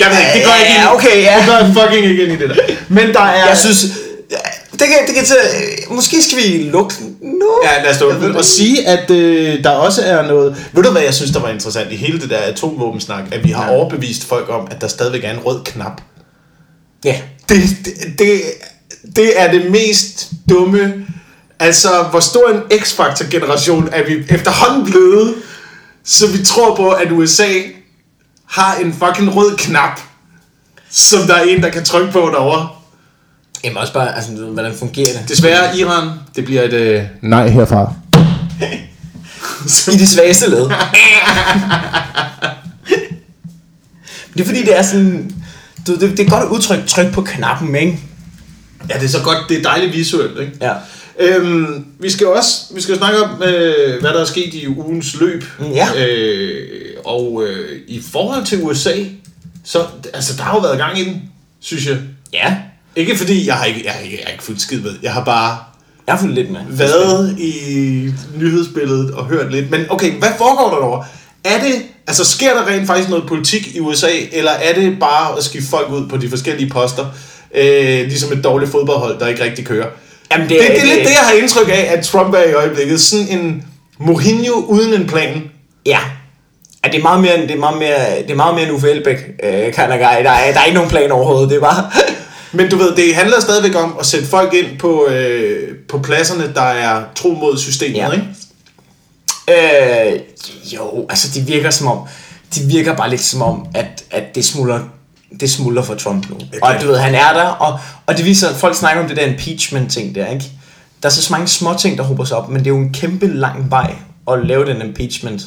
[0.00, 0.80] Jeg ved ikke, det går jeg ikke.
[0.80, 1.38] Ja, okay, ja.
[1.38, 2.56] Det går jeg fucking ikke ind i det der.
[2.88, 3.48] Men der er...
[3.48, 3.86] Jeg synes,
[4.78, 7.48] det kan, det kan tage, måske skal vi lukke nu.
[7.64, 10.66] Ja, lad os det og sige, at øh, der også er noget...
[10.72, 13.24] Ved du, hvad jeg synes, der var interessant i hele det der atomvåbensnak?
[13.32, 13.70] At vi har Ja.
[13.76, 16.00] overbevist folk om, at der stadigvæk er en rød knap.
[17.04, 17.20] Ja.
[17.48, 18.40] Det, det, det,
[19.16, 20.94] det er det mest dumme.
[21.60, 25.34] Altså, hvor stor en X-Factor-generation er vi efterhånden blevet,
[26.04, 27.48] så vi tror på, at USA
[28.50, 30.00] har en fucking rød knap,
[30.90, 32.68] som der er en, der kan trykke på derovre.
[33.64, 35.28] Jamen også bare, altså, hvordan fungerer det?
[35.28, 37.92] Desværre, Iran, det bliver et øh, nej herfra.
[39.92, 40.70] I det svageste led.
[44.32, 45.30] det er fordi, det er sådan...
[45.86, 47.98] Du, det, det er godt at udtrykke tryk på knappen, ikke?
[48.90, 50.52] Ja, det er så godt, det er dejligt visuelt, ikke?
[50.60, 50.72] Ja.
[51.18, 55.20] Øhm, vi skal også vi skal snakke om, øh, hvad der er sket i ugens
[55.20, 55.44] løb.
[55.58, 55.88] Mm, ja.
[56.06, 58.94] Øh, og øh, i forhold til USA,
[59.64, 61.22] så altså, der har jo været gang i den,
[61.60, 61.98] synes jeg.
[62.32, 62.56] Ja.
[62.96, 64.90] Ikke fordi, jeg har ikke, jeg har ikke, jeg har ikke fuldt skid med.
[65.02, 65.58] Jeg har bare
[66.06, 66.60] Jeg har fulgt lidt med.
[66.68, 67.52] været i
[68.36, 69.70] nyhedsbilledet og hørt lidt.
[69.70, 71.04] Men okay, hvad foregår der derovre?
[71.44, 75.38] Er det, altså sker der rent faktisk noget politik i USA, eller er det bare
[75.38, 77.06] at skifte folk ud på de forskellige poster?
[77.54, 79.86] Øh, ligesom et dårligt fodboldhold, der ikke rigtig kører.
[80.32, 82.52] Jamen, Det, det, det er lidt det, jeg har indtryk af, at Trump er i
[82.52, 83.00] øjeblikket.
[83.00, 83.64] Sådan en
[83.98, 85.42] Mourinho uden en plan.
[85.86, 85.98] Ja.
[86.84, 88.90] Ja, det er meget mere, det er meget mere, det er meget mere en Uffe
[88.90, 90.24] Elbæk, øh, kind of guy.
[90.24, 91.90] Der er, der er ikke nogen plan overhovedet, det er bare...
[92.56, 96.54] Men du ved, det handler stadigvæk om at sætte folk ind på, øh, på pladserne,
[96.54, 98.10] der er tro mod systemet, Ja.
[98.12, 98.26] ikke?
[100.14, 100.20] Øh,
[100.74, 101.98] jo, altså det virker som om,
[102.54, 104.80] det virker bare lidt som om, at, at det smuldrer
[105.40, 106.36] det smuldrer for Trump nu.
[106.62, 109.16] Og du ved, han er der, og, og det viser, at folk snakker om det
[109.16, 110.44] der impeachment ting der, ikke?
[111.02, 112.92] Der er så mange små ting, der hober sig op, men det er jo en
[112.92, 113.94] kæmpe lang vej
[114.30, 115.42] at lave den impeachment.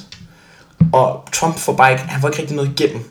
[0.94, 3.10] Og Trump får bare ikke, han får ikke rigtig noget igennem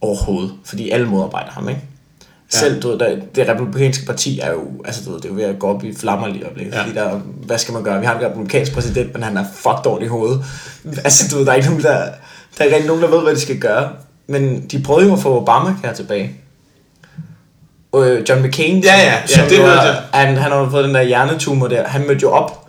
[0.00, 1.80] overhovedet, fordi alle modarbejder ham, ikke?
[2.54, 2.58] Ja.
[2.58, 5.34] Selv du ved, der, det republikanske parti er jo, altså du ved, det er jo
[5.34, 6.82] ved at gå op i flammer lige øjeblikket, Ja.
[6.82, 7.10] fordi der,
[7.46, 8.00] hvad skal man gøre?
[8.00, 10.44] Vi har en republikansk præsident, men han er fucked dårlig i hovedet.
[11.04, 12.04] Altså du ved, der er ikke nogen, der,
[12.58, 13.90] der er ikke nogen, der ved, hvad de skal gøre.
[14.26, 16.32] Men de prøvede jo at få Obamacare tilbage.
[17.96, 20.02] Øh, John McCain, Ja, ja, ja, som det jeg.
[20.12, 21.88] han, han har fået den der hjernetumor der.
[21.88, 22.68] Han mødte jo op,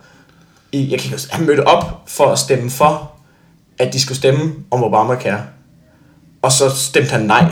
[0.72, 3.10] i, jeg kan ikke han mødte op for at stemme for,
[3.78, 5.40] at de skulle stemme om Obamacare.
[6.42, 7.44] Og så stemte han nej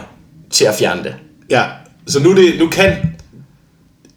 [0.51, 1.15] til at fjerne det.
[1.51, 1.65] Ja,
[2.09, 2.97] så nu, det, nu kan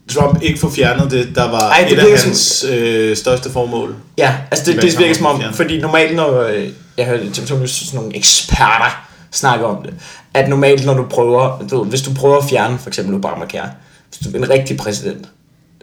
[0.10, 3.18] Trump ikke få fjernet det, der var Ej, det et af virker som- hans øh,
[3.18, 3.96] største formål.
[4.18, 7.56] Ja, altså det, det kan virker som om, fordi normalt når, øh, jeg hørte TV2
[7.56, 9.94] News, sådan nogle eksperter snakke om det,
[10.34, 13.70] at normalt når du prøver, du, hvis du prøver at fjerne for eksempel Obamacare,
[14.10, 15.28] hvis du en rigtig præsident,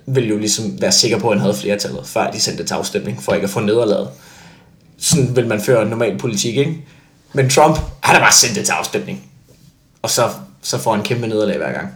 [0.06, 2.74] vil jo ligesom være sikker på, at han havde flertallet, før de sendte det til
[2.74, 4.08] afstemning, for ikke at få nederlaget.
[4.98, 6.76] sådan vil man føre normal politik, ikke?
[7.32, 9.22] Men Trump, han har bare sendt det til afstemning.
[10.02, 10.28] Og så,
[10.62, 11.88] så får han kæmpe nederlag hver gang.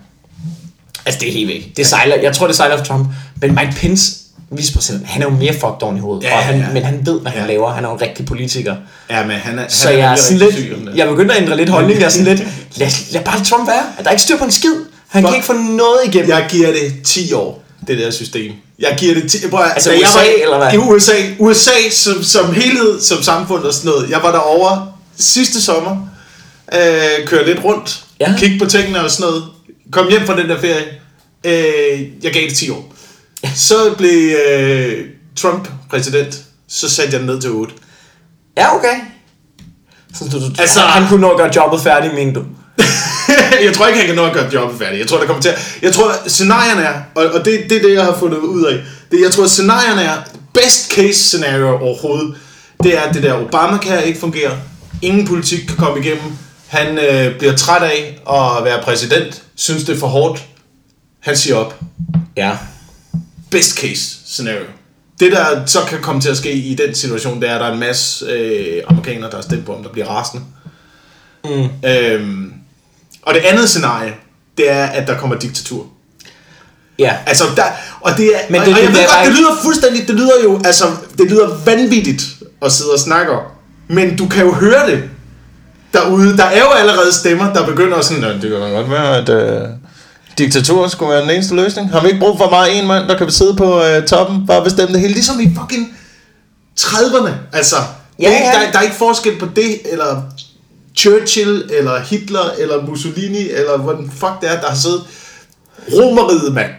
[1.07, 1.77] Altså, det er helt væk.
[1.77, 3.07] Det sejler, jeg tror, det sejler for Trump.
[3.41, 4.13] Men Mike Pence,
[4.51, 6.25] vicepræsident, han er jo mere fucked oven i hovedet.
[6.25, 6.67] Ja, og han, ja.
[6.73, 7.47] men han ved, hvad han Ja.
[7.47, 7.73] laver.
[7.73, 8.77] Han er jo en rigtig politiker.
[9.11, 11.57] Ja, men han er, Så han jeg er sådan lidt, syg jeg begynder at ændre
[11.57, 11.99] lidt holdning.
[12.01, 13.83] Jeg er sådan lidt, lad, lad bare Trump være.
[13.99, 14.75] Der er ikke styr på en skid.
[15.09, 15.37] Han kan Fuck.
[15.37, 16.31] ikke få noget igennem.
[16.31, 18.53] Jeg giver det 10 år, det der system.
[18.79, 19.49] Jeg giver det 10...
[19.49, 20.73] Prøv, Altså da jeg USA, var, eller hvad?
[20.73, 21.13] I USA.
[21.39, 24.11] USA som, som helhed, som samfund og sådan noget.
[24.11, 24.87] Jeg var derovre
[25.19, 25.97] sidste sommer.
[26.75, 28.05] Øh, kørte lidt rundt.
[28.21, 28.35] Ja.
[28.39, 29.45] Kigge på tingene og sådan noget.
[29.93, 30.85] Kom hjem fra den der ferie.
[31.45, 32.95] Øh, jeg gav det 10 år.
[33.55, 35.05] Så blev øh,
[35.37, 36.43] Trump præsident.
[36.69, 37.75] Så satte jeg den ned til 8.
[38.57, 38.95] Ja, okay.
[40.15, 42.45] Så du, du, Altså- han, han kunne nå at gøre jobbet færdigt, mener du?
[43.67, 44.99] jeg tror ikke, han kan nå at gøre jobbet færdigt.
[45.01, 45.77] Jeg tror, der kommer til at...
[45.83, 48.81] Jeg tror, scenarierne er, og, og det, det er det, jeg har fundet ud af.
[49.11, 50.17] Det, jeg tror, scenarierne er,
[50.55, 52.35] best case scenario overhovedet,
[52.83, 54.57] det er, at det der Obamacare ikke fungerer.
[55.03, 56.33] Ingen politik kan komme igennem.
[56.73, 58.19] Han øh, bliver træt af
[58.59, 59.43] at være præsident.
[59.55, 60.45] Synes, det er for hårdt.
[61.21, 61.81] Han siger op.
[62.37, 62.57] Ja.
[63.51, 64.65] Best case scenario.
[65.21, 67.67] Det, der så kan komme til at ske i den situation, det er, at der
[67.67, 70.45] er en masse øh, amerikanere, der har stemt på ham, der bliver rasende.
[71.45, 71.69] Mm.
[71.89, 72.53] Øhm,
[73.23, 74.13] og det andet scenarie,
[74.59, 75.87] det er, at der kommer diktatur.
[76.99, 77.17] Ja.
[77.27, 77.63] Altså, der,
[78.01, 80.09] og det er, Men og, det- og jeg det ved er godt, det lyder fuldstændig,
[80.09, 80.85] det lyder jo, altså,
[81.19, 82.23] det lyder vanvittigt
[82.63, 83.43] at sidde og snakke om.
[83.89, 85.11] Men du kan jo høre det
[85.93, 86.37] derude.
[86.37, 89.29] Der er jo allerede stemmer, der begynder at sådan, "Nå, det kan godt være, at
[89.29, 89.69] øh,
[90.39, 91.91] diktatur skulle være den eneste løsning.
[91.91, 94.65] Har vi ikke brug for meget en mand, der kan sidde på øh, toppen, bare
[94.65, 95.13] bestemme det hele?
[95.15, 95.97] Ligesom i fucking
[96.81, 97.77] 30'erne, altså.
[98.19, 98.37] Ja, ja.
[98.65, 100.23] der, der er ikke forskel på det, eller
[100.97, 105.03] Churchill, eller Hitler, eller Mussolini, eller hvad den fuck det er, der har siddet.
[105.93, 106.71] Romeriet, mand.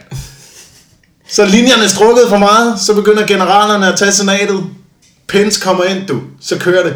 [1.28, 4.64] Så linjerne er strukket for meget, så begynder generalerne at tage senatet.
[5.28, 6.20] Pence kommer ind, du.
[6.40, 6.94] Så kører det.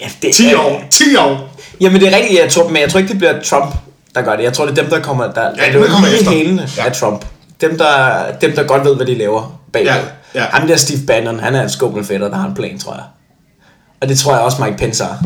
[0.00, 0.82] Ja det, 10 år.
[0.90, 1.48] 10 år.
[1.80, 3.74] Jamen det er rigtigt, jeg tror, men jeg tror ikke, det bliver Trump,
[4.14, 4.42] der gør det.
[4.44, 6.30] Jeg tror, det er dem, der kommer, der, der dem, der kommer efter.
[6.30, 6.84] hælene Ja.
[6.86, 7.24] af Trump.
[7.60, 9.90] Dem der, dem, der godt ved, hvad de laver bagved.
[9.90, 10.00] Ja,
[10.34, 10.44] ja.
[10.50, 13.02] Ham der Steve Bannon, han er en skummelfætter, der har en plan, tror jeg.
[14.00, 15.22] Og det tror jeg også Mike Pence har.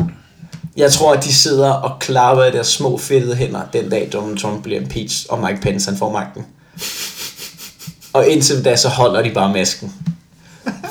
[0.77, 4.37] Jeg tror, at de sidder og klapper af deres små fedtede hænder den dag, Donald
[4.37, 6.45] Trump bliver impeached, og Mike Pence han får magten.
[8.13, 9.93] Og indtil da, så holder de bare masken.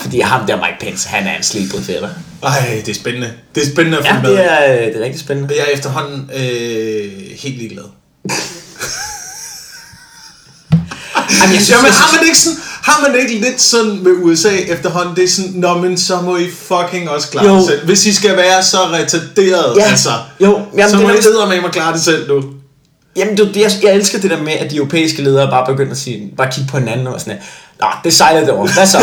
[0.01, 2.09] Fordi ham der Mike Pence, han er en slibret fætter.
[2.43, 3.33] Ej, det er spændende.
[3.55, 4.31] Det er spændende at Ja, følge med.
[4.33, 5.49] det er, det er rigtig spændende.
[5.53, 7.85] Og jeg er efterhånden øh, helt ligeglad.
[11.41, 14.49] Jamen, jeg synes, Jamen har man ikke sådan, har man ikke lidt sådan med USA
[14.57, 17.57] efterhånden, det er sådan, nå men så må I fucking også klare Jo.
[17.57, 17.85] det selv.
[17.87, 19.83] Hvis I skal være så retarderet, Ja.
[19.85, 20.11] altså,
[20.41, 22.43] Jo, jamen, så det må er I sidde med mig klare det selv nu.
[23.17, 25.99] Jamen, du, jeg, jeg elsker det der med, at de europæiske ledere bare begynder at
[25.99, 27.43] sige, bare kigge på hinanden og sådan her.
[27.81, 28.69] Nå, det sejler det over.
[28.73, 28.99] Hvad så?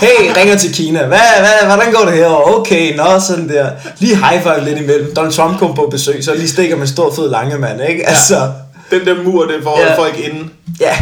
[0.00, 1.06] Hey, ringer til Kina.
[1.06, 2.54] Hvad, hvad, hvordan går det herovre?
[2.60, 3.70] Okay, nå, sådan der.
[3.98, 5.14] Lige high five lidt imellem.
[5.14, 8.08] Donald Trump kom på besøg, så lige stikker med stor fed lange mand, ikke?
[8.08, 8.52] Altså,
[8.90, 9.86] Den der mur, det får Ja.
[9.86, 9.98] ja.
[9.98, 10.50] folk inden.
[10.80, 10.96] ja.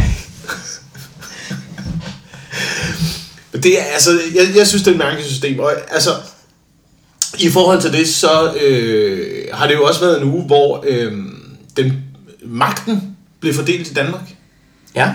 [3.51, 5.59] Men Det er, altså, jeg, jeg synes, det er et mærkeligt system.
[5.59, 6.09] Og altså,
[7.39, 11.11] i forhold til det, så øh, har det jo også været en uge, hvor øh,
[11.77, 11.93] den,
[12.45, 14.21] magten blev fordelt i Danmark.
[14.95, 15.11] Ja,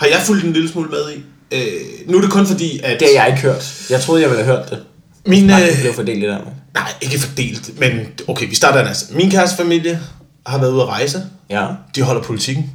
[0.00, 1.22] Har jeg fulgt en lille smule med i?
[1.52, 3.00] Øh, nu er det kun fordi, at...
[3.00, 3.86] det har jeg ikke hørt.
[3.90, 4.78] Jeg troede, jeg ville have hørt det.
[5.26, 6.54] Min, Nej, øh, det blev fordelt i Danmark.
[6.74, 7.90] nej, ikke fordelt, men
[8.28, 9.04] okay, vi starter altså.
[9.10, 10.00] Min kæreste familie
[10.46, 11.22] har været ude at rejse.
[11.50, 11.66] Ja.
[11.94, 12.70] De holder politikken.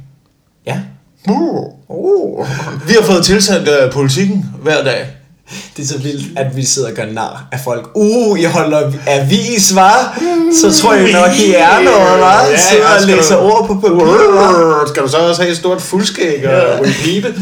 [0.66, 0.80] Ja.
[1.28, 2.46] Uh.
[2.88, 5.06] Vi har fået tilsendt uh, politikken hver dag.
[5.76, 7.90] Det er så vildt, at vi sidder og gør nar af folk.
[7.94, 10.18] Uh, I holder avis, var?
[10.60, 12.44] Så tror jeg nok, I er noget, var?
[12.46, 14.88] Ja, Sidder og læser du- ord på papir?
[14.88, 17.34] Skal du så også have et stort fuldskæg og repeat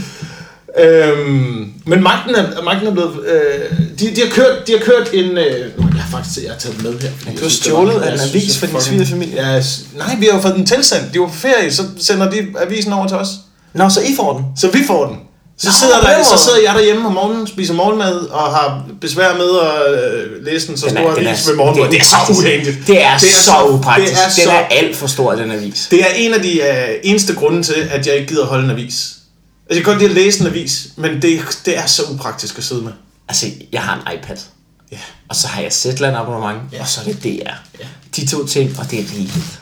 [0.78, 3.12] Øhm, men magten er, magten er blevet...
[3.26, 5.30] Øh, de, de, har kørt, de har kørt en...
[5.38, 7.08] Øh, jeg har faktisk jeg har taget med her.
[7.26, 9.34] jeg du har stjålet en avis fra din svigerfamilie?
[9.36, 9.62] Ja,
[9.96, 11.14] nej, vi har jo fået den tilsendt.
[11.14, 13.28] De var på ferie, så sender de avisen over til os.
[13.74, 14.44] Nå, så I får den?
[14.56, 15.16] Så vi får den.
[15.58, 18.84] Så, Nå, sidder, den der, så sidder jeg derhjemme om morgenen, spiser morgenmad og har
[19.00, 21.90] besvær med at øh, læse den så Den stor er, den avis ved morgenmad.
[21.90, 22.86] Det er så uheldigt.
[22.86, 24.12] Det er, så upraktisk.
[24.12, 25.88] Det er, den så, er alt for stor, den avis.
[25.90, 28.70] det er en af de uh, eneste grunde til, at jeg ikke gider holde en
[28.70, 28.94] avis.
[29.66, 32.58] Altså, jeg kan godt lide at læse en avis, men det, det er så upraktisk
[32.58, 32.92] at sidde med.
[33.28, 34.36] Altså, jeg har en iPad.
[34.92, 34.98] Ja.
[35.28, 36.80] Og så har jeg Zetland abonnement, Ja.
[36.80, 37.50] og så er det DR.
[37.80, 37.86] Ja.
[38.16, 39.60] De to ting, og det er rigeligt.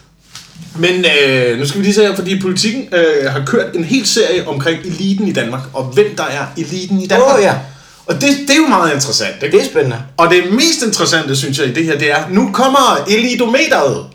[0.79, 4.07] Men øh, nu skal vi lige se her, fordi politikken øh, har kørt en hel
[4.07, 7.39] serie omkring eliten i Danmark, og hvem der er eliten i Danmark.
[7.39, 7.55] Åh, ja.
[8.07, 9.57] Og det, det er jo meget interessant, ikke?
[9.57, 9.97] Det er spændende.
[10.17, 14.07] Og det mest interessante, synes jeg, i det her, det er, nu kommer elidometeret.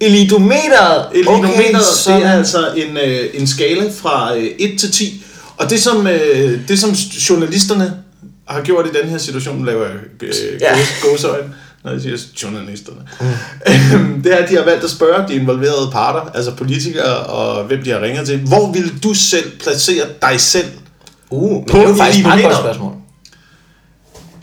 [0.00, 1.06] Elidometeret.
[1.14, 2.16] Elidometeret, så...
[2.16, 5.24] det er altså en, øh, en skala fra øh, 1 til 10.
[5.56, 6.90] Og det som, øh, det som
[7.30, 7.94] journalisterne
[8.48, 10.78] har gjort i den her situation, laver jeg øh, Ja.
[10.78, 10.84] ja.
[11.88, 14.22] Når jeg siger journalisterne, mm.
[14.22, 17.82] det er, at de har valgt at spørge de involverede parter, altså politikere og hvem
[17.84, 18.38] de har ringet til.
[18.38, 20.66] Hvor vil du selv placere dig selv?
[21.30, 22.92] Uh, På det er jo faktisk et meget godt spørgsmål.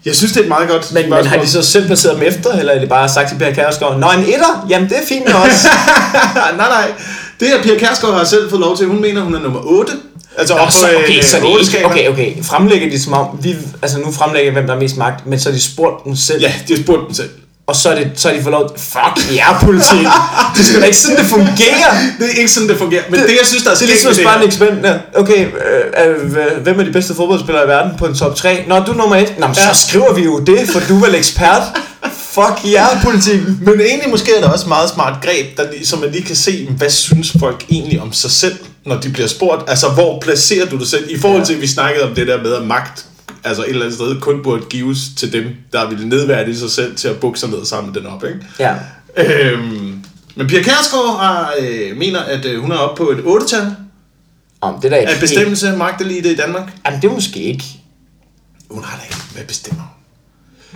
[0.06, 2.24] Jeg synes, det er et meget godt Men, men har de så selv placeret dem
[2.28, 4.66] efter, eller er det bare sagt til Per Kærsgaard, Nå, en etter?
[4.70, 5.66] Jamen, det er fint os.
[6.58, 6.92] nej, nej.
[7.40, 8.88] Det her Pia Kærsgaard har selv fået lov til.
[8.88, 9.92] Hun mener, hun er nummer 8.
[10.38, 12.44] Altså Nå, så, okay, en, så øh, det ikke, okay, okay.
[12.44, 15.50] Fremlægger de som om, vi, altså nu fremlægger hvem der har mest magt, men så
[15.50, 17.30] har de spurgt dem selv, Ja, de har spurgt dem selv.
[17.68, 20.00] og så er, det, så er de fået lov Fuck ja, politik.
[20.56, 21.92] det er sgu da ikke sådan, det fungerer.
[22.20, 23.04] Det er ikke sådan, det fungerer.
[23.10, 25.02] Men det, det jeg synes, der er Det er ligesom at spørge en eksperiment.
[25.16, 28.64] Okay, øh, øh, hvem er de bedste fodboldspillere i verden på en top 3?
[28.68, 29.34] Nå, du er nummer 1.
[29.40, 29.74] Nå, men Ja.
[29.74, 31.62] så skriver vi jo det, for du er vel ekspert.
[32.36, 32.66] Fuck
[33.04, 33.46] politikken.
[33.46, 33.62] det.
[33.62, 36.36] Men egentlig måske er det også et meget smart greb, der, så man lige kan
[36.36, 39.70] se, hvad synes folk egentlig om sig selv, når de bliver spurgt.
[39.70, 41.12] Altså, hvor placerer du dig selv?
[41.12, 43.06] I forhold til, at vi snakkede om det der med, at magt
[43.44, 46.96] altså et eller andet sted kun burde gives til dem, der ville nedværdige sig selv
[46.96, 48.40] til at bukke sig ned samle den op, ikke?
[48.60, 48.76] Ja.
[49.18, 50.04] Øhm,
[50.36, 53.76] men Pia Kærsgaard har, øh, mener, at øh, hun er oppe på et 8-tal
[54.62, 56.72] Om det der ikke af bestemmelse magtelite i Danmark.
[56.86, 57.64] Jamen, det er måske ikke.
[58.70, 59.18] Hun har da ikke.
[59.34, 60.05] Hvad bestemmer hun?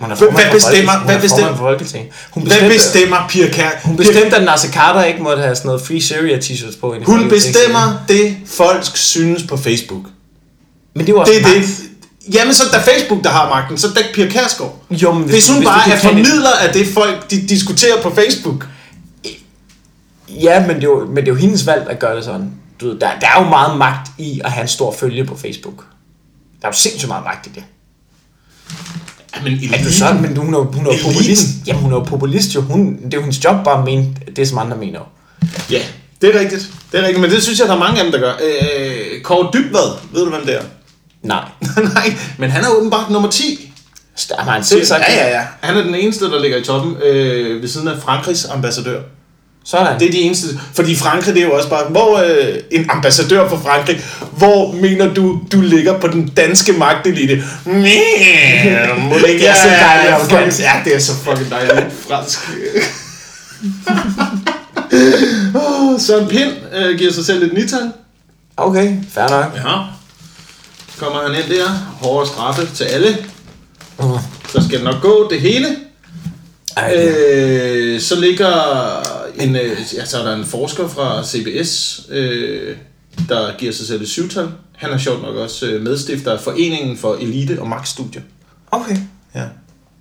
[0.00, 2.12] Hun er Hvad- hvad for bestemmer- hvad er bestemmer- for Folketinget.
[2.30, 3.82] Hun Hvad bestemte, bestemmer Pia Kærsgaard?
[3.84, 6.96] hun bestemte, at Nasser Carter ikke måtte have sådan noget Free Syria t-shirts på.
[7.06, 10.02] Hun bestemmer det, folk synes på Facebook.
[10.94, 11.56] Men det jo også Det er det.
[11.56, 12.34] magt.
[12.34, 14.76] Jamen, så er det Facebook, der har magten, så er det ikke Pia Kærsgaard.
[14.90, 18.66] Jo, men Hvis hun hvis bare er formidler af det, folk de diskuterer på Facebook.
[20.28, 22.52] Ja, men det, er jo, men det er jo hendes valg at gøre det sådan.
[22.80, 25.36] Du ved, der, der er jo meget magt i at have en stor følge på
[25.36, 25.84] Facebook.
[26.62, 27.62] Der er jo sindssygt meget magt i det.
[29.44, 31.12] Jamen, Er du sådan, men hun er, hun er Eliten.
[31.12, 31.46] populist.
[31.66, 32.60] Jamen, hun er jo populist jo.
[32.60, 35.00] Hun, det er jo hendes job bare at mene det, som andre mener.
[35.70, 35.80] Ja,
[36.22, 36.70] det er rigtigt.
[36.92, 38.32] Det er rigtigt, men det synes jeg, der er mange af dem, der gør.
[38.32, 40.62] Øh, Kåre Dybvad, ved du, hvem det er?
[41.22, 41.44] Nej.
[41.94, 43.66] Nej, men han er åbenbart nummer 10.
[44.16, 45.18] Så Har han selv sagt ja, det?
[45.18, 45.42] ja, ja.
[45.60, 49.00] Han er den eneste, der ligger i toppen øh, ved siden af Frankrigs ambassadør.
[49.64, 50.00] Sådan.
[50.00, 53.48] Det er de eneste, fordi Frankrig det er jo også bare, hvor øh, en ambassadør
[53.48, 54.00] for Frankrig,
[54.32, 57.44] hvor mener du, du ligger på den danske magtelite?
[57.64, 57.72] Må
[59.18, 60.60] det ikke er så dejligt ja, arrogant.
[60.60, 62.38] Ja, det er så fucking dejligt fransk.
[65.54, 67.92] oh, Søren Pind øh, giver sig selv et nital.
[68.56, 69.56] Okay, fair nok.
[69.56, 69.76] Ja.
[70.98, 71.68] Kommer han ind der,
[72.02, 73.16] hårde straffe til alle,
[73.98, 74.20] Uh.
[74.52, 75.66] så skal det nok gå det hele.
[76.76, 78.52] Ej, Øh, så ligger
[79.40, 82.76] en, øh, ja, så er der en forsker fra CBS, øh,
[83.28, 84.48] der giver sig selv et syvtal.
[84.76, 88.22] Han er sjovt nok også øh, medstifter af Foreningen for Elite og Magtstudier.
[88.70, 88.96] okay.
[89.34, 89.44] Ja.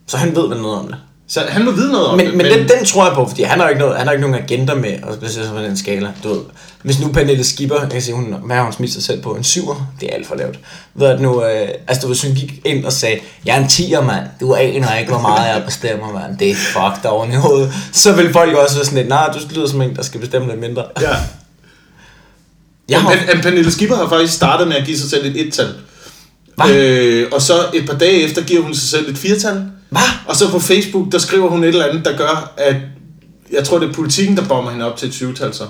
[0.07, 0.97] Så han ved vel noget om det.
[1.29, 2.35] Så han må vide noget om Men, det.
[2.35, 4.27] men den, den tror jeg på, fordi han har jo ikke, noget, han har ikke
[4.27, 6.11] nogen agenda med at placere sig på den skala.
[6.23, 6.41] Du ved,
[6.83, 9.29] hvis nu Pernille Skipper, jeg kan sige, hun, hvad hun smidt sig selv på?
[9.35, 9.91] En syver?
[9.99, 10.59] Det er alt for lavt.
[10.93, 13.61] Ved at nu, øh, altså du ved, hvis hun gik ind og sagde, jeg er
[13.61, 14.23] en tiger, mand.
[14.39, 16.37] Du aner ikke, hvor meget jeg bestemmer, mand.
[16.37, 17.73] Det er fucked oven i hovedet.
[17.91, 20.47] Så vil folk også være sådan lidt, nej, du lyder som en, der skal bestemme
[20.47, 20.83] lidt mindre.
[21.01, 21.15] Ja.
[22.89, 25.47] Jeg har, Men, men Pernille Skipper har faktisk startet med at give sig selv et
[25.47, 25.73] et-tal.
[26.69, 29.63] Øh, og så et par dage efter giver hun sig selv et firtal.
[29.89, 30.01] Hvad?
[30.27, 32.75] Og så på Facebook, der skriver hun et eller andet, der gør, at
[33.51, 35.63] jeg tror, det er politikken, der bomber hende op til et 20-tal så.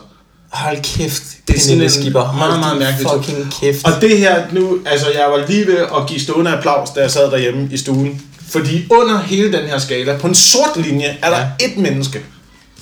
[0.52, 2.22] Hold kæft, Det er sådan en Skipper.
[2.22, 3.86] Hold meget, meget din mærkelig fucking kæft.
[3.86, 7.12] Og det her nu, altså jeg var lige ved at give stående applaus, da jeg
[7.12, 8.22] sad derhjemme i stuen.
[8.50, 11.66] Fordi under hele den her skala, på en sort linje, er der Ja.
[11.66, 12.22] et menneske,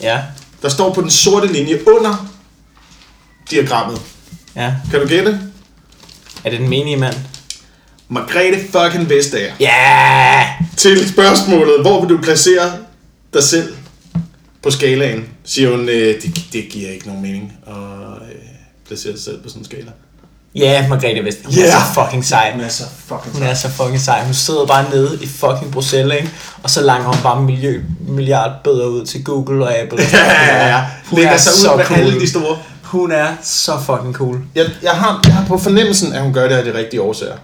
[0.02, 0.20] Ja,
[0.62, 2.28] der står på den sorte linje under
[3.52, 4.02] diagrammet.
[4.56, 4.74] ja.
[4.92, 5.40] Kan du gætte?
[6.44, 7.16] Er det den menige mand?
[8.10, 9.52] Margrethe fucking Vestager.
[9.60, 10.44] Ja!
[10.78, 12.72] Til spørgsmålet, hvor vil du placere
[13.34, 13.74] dig selv
[14.64, 15.26] på skalaen?
[15.44, 17.74] Siger hun, øh, det, det giver ikke nogen mening at
[18.30, 18.36] øh,
[18.88, 19.92] placere sig selv på sådan en skala.
[20.56, 21.38] Ja, Margrethe Vest.
[21.46, 21.72] Hun er Ja.
[21.72, 22.52] så fucking sej.
[22.52, 24.24] Hun er så fucking Hun er så fucking sej.
[24.26, 26.32] Hun sidder bare nede i fucking Bruxelles, ikke?
[26.64, 30.00] Og så langer hun bare miljø, milliard bøder ud til Google og Apple.
[30.14, 30.84] Ja, ja, ja.
[31.06, 32.00] Hun Lægger er sig ud så med cool.
[32.00, 32.58] alle de store.
[32.84, 34.40] Hun er så fucking cool.
[34.56, 37.38] Jeg, jeg, har, jeg har på fornemmelsen, at hun gør det af de rigtige årsager.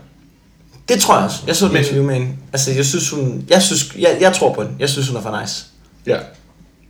[0.90, 1.38] Det tror jeg også.
[1.48, 2.28] Jeg så et Men- hende.
[2.54, 3.46] Altså, jeg synes, hun...
[3.50, 4.76] Jeg, synes, jeg, jeg tror på hende.
[4.80, 5.66] Jeg synes, hun er for nice.
[6.08, 6.18] Ja.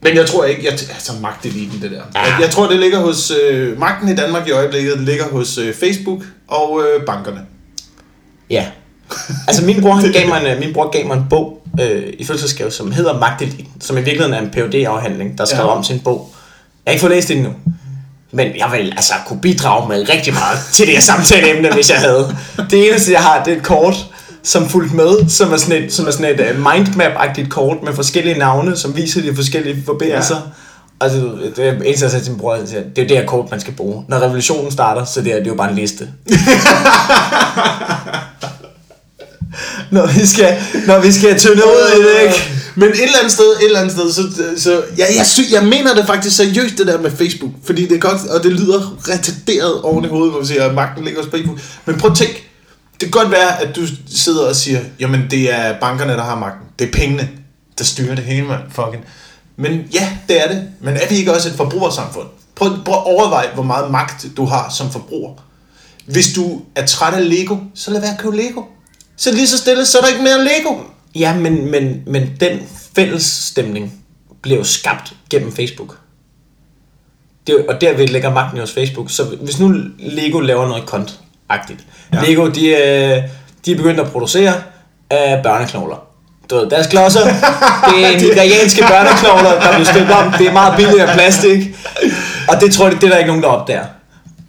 [0.02, 2.02] Men jeg tror ikke, jeg, altså magteliten det der.
[2.16, 2.22] Ja.
[2.22, 5.58] Jeg, jeg tror, det ligger hos, øh, magten i Danmark i øjeblikket, det ligger hos
[5.58, 7.42] øh, Facebook og øh, bankerne.
[8.50, 8.66] Ja.
[9.48, 12.26] Altså, min bror, han gav mig en, min bror gav mig en bog øh, i
[12.26, 15.76] fødselsdagsgave, som hedder Magteliten, som i virkeligheden er en phd afhandling der er skrevet ja.
[15.76, 16.32] om til en bog.
[16.86, 17.54] Jeg har ikke fået læst det endnu.
[18.34, 22.00] Men jeg vil altså kunne bidrage med rigtig meget til det her samtaleemne, hvis jeg
[22.00, 22.36] havde.
[22.69, 23.96] Det eneste, jeg har, det er et kort,
[24.43, 27.93] som fulgt med, som er sådan et, som er sådan et uh, mindmap-agtigt kort med
[27.93, 30.36] forskellige navne, som viser de forskellige forbindelser.
[30.36, 30.41] Ja.
[31.00, 33.26] Og det, er eneste, jeg sagde til min bror, siger, det er jo det her
[33.26, 34.06] kort, man skal bruge.
[34.08, 36.08] Når revolutionen starter, så det er, det er jo bare en liste.
[39.94, 42.34] når vi skal, når vi skal tynde ud i det, ikke?
[42.34, 44.24] Øh, men et eller andet sted, et eller andet sted, så,
[44.58, 47.52] så ja, jeg, sy, jeg mener det faktisk seriøst, det der med Facebook.
[47.66, 50.74] Fordi det er godt, og det lyder retarderet oven i hovedet, hvor vi siger, at
[50.74, 51.60] magten ligger hos Facebook.
[51.86, 52.32] Men prøv at tænk,
[52.94, 53.82] det kan godt være, at du
[54.16, 56.68] sidder og siger, jamen det er bankerne, der har magten.
[56.80, 57.30] Det er pengene,
[57.78, 58.62] der styrer det hele, mand.
[58.72, 59.06] Fucking.
[59.58, 60.64] Men ja, det er det.
[60.82, 62.28] Men er vi ikke også et forbrugersamfund?
[62.56, 65.34] Prøv, prøv at overveje, hvor meget magt du har som forbruger.
[66.06, 68.62] Hvis du er træt af Lego, så lad være at købe Lego.
[69.17, 70.76] Så lige så stille, så er der ikke mere Lego.
[71.15, 72.60] Ja, men, men, men den
[72.95, 73.93] fælles stemning
[74.45, 75.97] jo skabt gennem Facebook.
[77.47, 79.12] Det, og derved ligger magten hos Facebook.
[79.12, 81.84] Så hvis nu Lego laver noget kont-agtigt.
[82.13, 82.17] Ja.
[82.17, 82.23] Ja.
[82.28, 83.23] Lego, de, er-
[83.65, 84.54] de er begyndt at producere
[85.10, 86.08] af børneknogler.
[86.49, 87.19] Du ved, deres klodser,
[87.89, 90.34] det er nigerianske børneknogler, der bliver støbt om.
[90.38, 91.60] Det er meget billigere plastik.
[92.47, 93.86] Og det tror jeg, det er der ikke nogen, der opdager.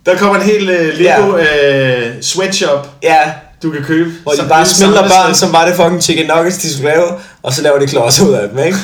[0.06, 3.32] Der kommer en hel uh, Lego uh, sweatshop, Ja,
[3.64, 4.10] du kan købe.
[4.22, 7.04] hvor de bare smelter børn, som var det fucking chicken nuggets, de skulle lave,
[7.42, 8.78] og så laver de klodser ud af dem, ikke?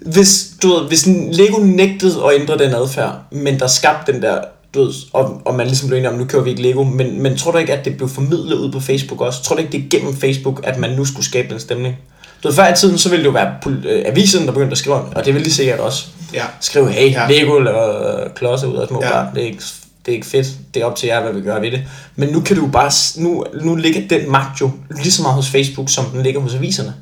[0.00, 4.38] Hvis, du ved, hvis Lego nægtede at ændre den adfærd, men der skabte den der,
[4.74, 7.22] du ved, og, og man ligesom blev enig om, nu kører vi ikke Lego, men,
[7.22, 9.42] men tror du ikke, at det blev formidlet ud på Facebook også?
[9.42, 11.96] Tror du ikke, det er gennem Facebook, at man nu skulle skabe den stemning?
[12.42, 14.78] Du ved, før i tiden, så ville det jo være øh, avisen, der begyndte at
[14.78, 16.06] skrive om det, og det vil de sikkert også.
[16.34, 16.44] Ja.
[16.60, 17.26] Skrive, hey, Ja.
[17.28, 19.10] Lego øh, klodser ud af små ja.
[19.10, 19.64] børn, det er ikke
[20.06, 20.46] det er ikke fedt.
[20.74, 21.82] Det er op til jer, hvad vi gør ved det.
[22.16, 22.90] Men nu kan du bare...
[23.16, 26.54] Nu, nu ligger den magt jo lige så meget hos Facebook, som den ligger hos
[26.54, 26.94] aviserne.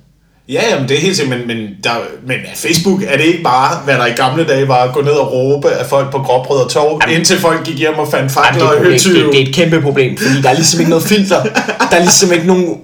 [0.48, 1.90] Ja, jamen det er helt sikkert, men, men, der,
[2.26, 5.12] men Facebook er det ikke bare, hvad der i gamle dage var at gå ned
[5.12, 8.32] og råbe af folk på gråbrød og tog, Jamen- indtil folk gik hjem og fandt
[8.32, 11.04] fakler er og det, det, er et kæmpe problem, fordi der er ligesom ikke noget
[11.04, 11.42] filter.
[11.90, 12.76] Der er ligesom ikke nogen,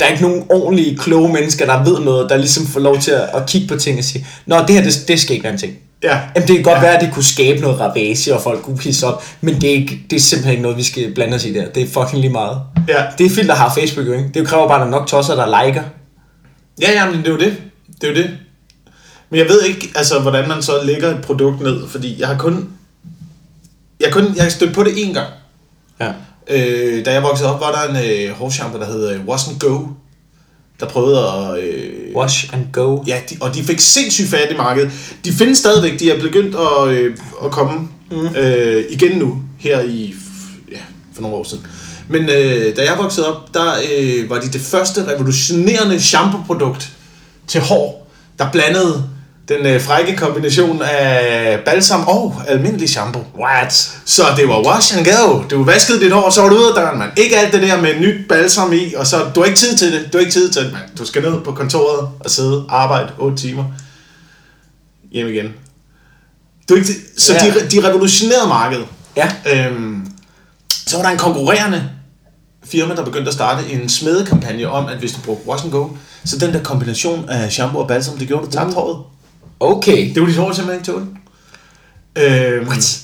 [0.00, 3.10] der er ikke nogen ordentlige, kloge mennesker, der ved noget, der ligesom får lov til
[3.10, 5.52] at, at kigge på ting og sige, Nå, det her, det, det skal ikke være
[5.52, 5.72] en ting.
[6.02, 6.20] Ja.
[6.36, 6.80] Jamen, det kan godt Ja.
[6.80, 9.74] være, at det kunne skabe noget ravage, og folk kunne pisse op, men det er,
[9.74, 11.68] ikke, det er simpelthen ikke noget, vi skal blande os i der.
[11.68, 12.58] Det er fucking lige meget.
[12.88, 13.04] Ja.
[13.18, 14.30] Det filter har Facebook jo ikke.
[14.34, 15.82] Det kræver bare, at der er nok tosser, der liker.
[16.80, 17.56] Ja, ja, men det er jo det.
[18.00, 18.30] Det er jo det.
[19.30, 22.36] Men jeg ved ikke, altså, hvordan man så lægger et produkt ned, fordi jeg har
[22.38, 22.68] kun...
[24.00, 25.28] Jeg har, kun, jeg har stødt på det én gang.
[26.00, 26.12] Ja.
[26.50, 29.78] Øh, da jeg voksede op, var der en øh, der hed øh, Wash and Go,
[30.80, 31.64] der prøvede at...
[31.64, 33.02] Øh, Wash and go.
[33.06, 34.90] Ja, de, og de fik sindssygt fat i markedet.
[35.24, 38.36] De findes stadigvæk, de er begyndt at, øh, at komme mm.
[38.36, 40.14] øh, igen nu, her i,
[40.72, 40.78] ja,
[41.14, 41.66] for nogle år siden.
[42.08, 46.92] Men øh, da jeg voksede op, der øh, var de det første revolutionerende shampoo-produkt
[47.46, 49.04] til hår, der blandede
[49.50, 53.24] den øh, frække kombination af balsam og almindelig shampoo.
[53.38, 53.72] What?
[54.04, 55.42] Så det var wash and go.
[55.50, 57.10] Du vaskede dit hår, så var du ude af døren, mand.
[57.16, 59.92] Ikke alt det der med nyt balsam i, og så du har ikke tid til
[59.92, 60.12] det.
[60.12, 60.82] Du har ikke tid til det, mand.
[60.98, 63.64] Du skal ned på kontoret og sidde arbejde 8 timer.
[65.12, 65.52] Hjem igen.
[66.68, 66.88] Du ikke.
[67.18, 67.38] Så Ja.
[67.38, 68.86] de, de revolutionerede markedet.
[69.16, 69.30] Ja.
[69.46, 70.06] Øhm,
[70.86, 71.90] så var der en konkurrerende
[72.64, 75.88] firma, der begyndte at starte en smedekampagne om, at hvis du brugte wash and go,
[76.24, 78.96] så den der kombination af shampoo og balsam, det gjorde, du tabte håret.
[79.60, 80.14] Okay.
[80.14, 81.06] Det var dit hår simpelthen ikke tåle.
[82.16, 83.00] Øhm, What?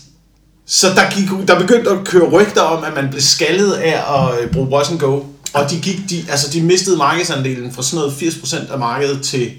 [0.66, 4.42] så der, gik, der begyndte at køre rygter om, at man blev skaldet af at
[4.42, 5.22] øh, bruge and go.
[5.52, 9.52] Og de, gik, de, altså de mistede markedsandelen fra sådan noget 80% af markedet til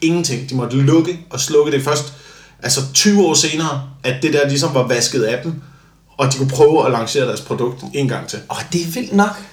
[0.00, 0.50] ingenting.
[0.50, 2.12] De måtte lukke og slukke det først.
[2.62, 5.54] Altså 20 år senere, at det der ligesom var vasket af dem,
[6.16, 8.38] og de kunne prøve at lancere deres produkt en gang til.
[8.50, 9.44] Åh, oh, det er vildt nok.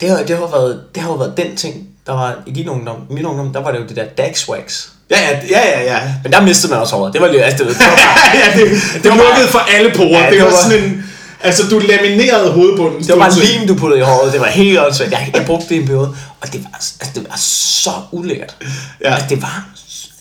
[0.00, 2.68] Det har, det, har været, det har jo været den ting, der var i din
[2.68, 2.96] ungdom.
[3.10, 4.88] Min ungdom, der var det jo det der Dax Wax.
[5.10, 5.94] Ja, ja, ja, ja.
[5.94, 6.00] ja.
[6.22, 7.12] Men der mistede man også håret.
[7.12, 8.70] Det var lige, altså, det, var, ja det,
[9.02, 10.08] det, var lukkede for alle porer.
[10.18, 11.02] Ja, det, det var, var- sådan en...
[11.42, 13.00] Altså, du laminerede hovedbunden.
[13.00, 14.32] det var bare lim, du puttede i håret.
[14.32, 15.12] Det var helt åndssvagt.
[15.12, 16.14] Jeg, jeg brugte det i en periode.
[16.40, 18.56] Og det var, altså, det var så ulækkert.
[19.00, 19.14] Ja.
[19.14, 19.64] Altså, det var,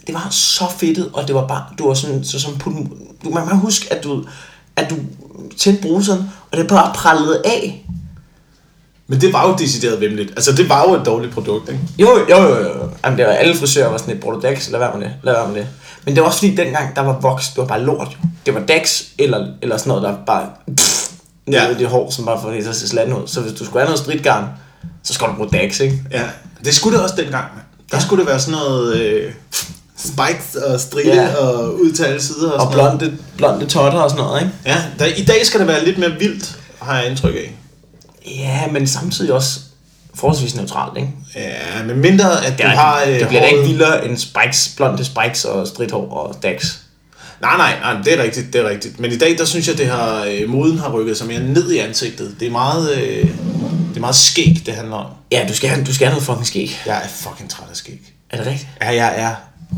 [0.08, 2.80] det var så fedtet, og det var bare, du var sådan, så som putte,
[3.24, 4.24] du, man kan huske, at du,
[4.76, 4.96] at du
[5.60, 7.86] tændte bruseren, og det bare prallede af.
[9.08, 10.30] Men det var jo decideret vemmeligt.
[10.32, 11.82] Altså, det var jo et dårligt produkt, ikke?
[12.00, 12.90] Jo, jo, jo, jo.
[13.06, 14.70] Jamen, det var alle frisører var sådan et, bruger du Dax?
[14.70, 15.68] Lad være med det, lad være med det.
[16.06, 18.28] Men det var også fordi dengang, der var voks, det var bare lort jo.
[18.46, 20.46] Det var Dax, eller, eller sådan noget, der bare
[20.78, 21.12] pff,
[21.52, 21.68] Ja.
[21.80, 23.28] det hår, som bare får det til at se slat ud.
[23.28, 24.46] Så hvis du skulle have noget stridgarn,
[25.04, 26.02] så skal du bruge Dax, ikke?
[26.12, 26.22] Ja.
[26.66, 27.46] Det skulle det også dengang.
[27.92, 28.96] Der skulle det være sådan noget...
[28.96, 29.32] Øh,
[29.98, 31.22] spikes og stride Ja.
[31.24, 31.36] ja.
[31.36, 33.00] og ud til alle sider og, Og sådan noget.
[33.00, 34.54] blonde, blonde totter og sådan noget, ikke?
[34.66, 37.56] Ja, der, i dag skal det være lidt mere vildt, har jeg indtryk af.
[38.28, 39.60] Ja, men samtidig også
[40.16, 41.10] forholdsvis neutralt, ikke?
[41.36, 43.04] Ja, men mindre at du Det, er, har...
[43.08, 46.76] Øh, det bliver da ikke vildere end spikes, blonde spikes og stridthår og Dax.
[47.42, 49.00] Nej, nej, nej, det er rigtigt, det er rigtigt.
[49.00, 51.72] Men i dag, der synes jeg, det har, øh, moden har rykket sig mere ned
[51.72, 52.36] i ansigtet.
[52.40, 53.28] Det er meget, øh,
[53.90, 55.06] det er meget skæg, det handler om.
[55.32, 56.80] Ja, du skal, have, du skal have noget fucking skæg.
[56.86, 58.14] Jeg er fucking træt af skæg.
[58.30, 58.68] Er det rigtigt?
[58.82, 59.36] Ja, jeg er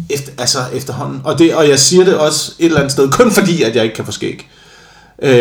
[0.10, 1.22] efter, altså efterhånden.
[1.24, 3.84] Og, det, og jeg siger det også et eller andet sted, kun fordi, at jeg
[3.84, 4.48] ikke kan få skæg.
[5.24, 5.38] Øh,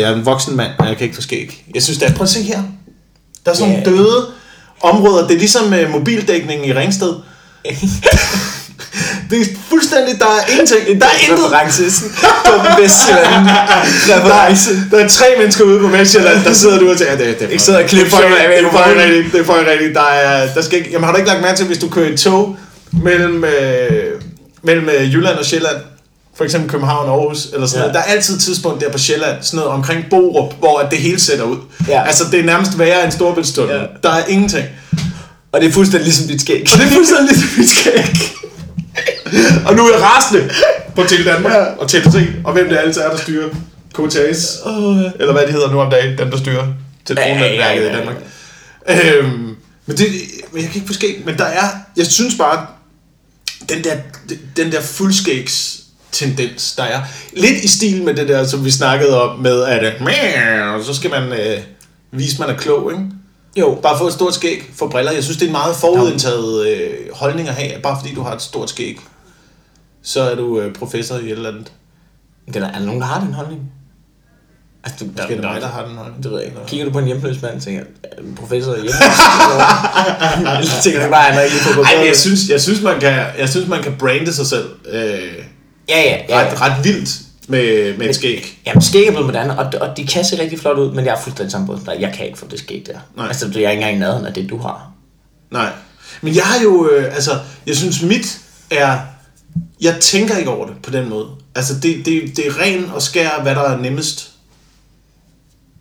[0.00, 1.64] er en voksen mand, og jeg kan ikke få skæg.
[1.74, 2.62] Jeg synes, det er, prøv at se her.
[3.44, 3.80] Der er sådan Ja.
[3.84, 4.26] nogle døde
[4.82, 5.26] områder.
[5.26, 7.14] Det er ligesom øh, mobildækningen i Ringsted.
[9.30, 11.00] Det er fuldstændig, der er ingenting.
[11.00, 11.44] Der er intet.
[11.44, 11.90] Reference.
[11.90, 12.12] Sådan
[12.46, 13.46] Dum Vestjylland.
[14.14, 14.70] Reference.
[14.90, 17.62] Der er tre mennesker ude på Vestjylland, der sidder du og tænker, det, det, Ikke
[17.62, 19.94] sidder og klipper det, er er en rigtigt, det er for rigtigt.
[19.94, 22.12] Der er, der skal ikke, jamen har du ikke lagt mærke til, hvis du kører
[22.12, 22.56] i tog
[22.92, 24.20] mellem, øh,
[24.62, 25.76] mellem øh, Jylland og Sjælland,
[26.36, 27.80] for eksempel København og Aarhus, eller sådan Ja.
[27.80, 27.94] noget.
[27.94, 30.98] Der er altid et tidspunkt der på Sjælland, sådan noget omkring Borup, hvor at det
[30.98, 31.56] hele sætter ud.
[31.88, 32.02] Ja.
[32.06, 33.76] Altså, det er nærmest værre end Storbæltstunnel.
[33.76, 33.82] Ja.
[34.02, 34.66] Der er ingenting.
[35.52, 36.66] Og det er fuldstændig ligesom dit skæg.
[36.72, 38.36] Og det er fuldstændig ligesom mit skæg.
[39.66, 40.50] og nu er jeg rasende
[40.96, 41.64] på Tele Danmark ja.
[41.64, 43.48] og TDC, og hvem det altid er, der styrer
[43.94, 45.10] KTS, Åh, ja.
[45.20, 46.66] eller hvad de hedder nu om dagen, dem der styrer
[47.04, 47.90] telefonnetværket Ja, ja, ja, ja.
[47.92, 48.16] i Danmark.
[48.88, 49.56] Øhm,
[49.86, 50.06] men, det,
[50.52, 52.66] men jeg kan ikke forske, men der er, jeg synes bare,
[53.68, 53.96] den der,
[54.56, 55.80] den der fuldskægs
[56.16, 57.00] tendens, der er
[57.32, 61.10] lidt i stil med det der, som vi snakkede om med, at øh, så skal
[61.10, 61.58] man øh,
[62.10, 63.04] vise, man er klog, ikke?
[63.56, 63.78] Jo.
[63.82, 65.12] Bare få et stort skæg for briller.
[65.12, 67.82] Jeg synes, det er en meget forudindtaget øh, holdning at have.
[67.82, 68.98] Bare fordi du har et stort skæg,
[70.02, 71.72] så er du øh, professor i et eller andet.
[72.46, 73.60] Det er er der nogen, der har den holdning?
[74.84, 76.22] Altså, du, Måske er det mig, der har den holdning.
[76.22, 76.58] Det ved jeg ikke.
[76.66, 78.92] Kigger du på en hjemløs mand, tænker jeg, "Er du professor i hjemløs?
[80.84, 83.24] Tænker du bare, han er ikke på Ej, men jeg synes, jeg synes, man kan,
[83.38, 85.20] jeg synes, man kan brande sig selv øh,
[85.88, 86.38] Ja, ja, ja.
[86.38, 88.58] ret, ret vildt med, med et skæg.
[88.66, 91.14] Jamen, skæg er blevet moderne, og, og de kan se rigtig flot ud, men jeg
[91.14, 91.96] er fuldstændig samme båd.
[92.00, 92.98] Jeg kan ikke få det skæg der.
[93.16, 93.26] Nej.
[93.26, 94.90] Altså, jeg er ikke engang i nærheden af det, du har.
[95.50, 95.70] Nej.
[96.20, 98.38] Men jeg har jo, øh, altså, jeg synes mit
[98.70, 98.98] er,
[99.80, 101.28] jeg tænker ikke over det på den måde.
[101.54, 104.30] Altså, det, det, det er ren og skær, hvad der er nemmest.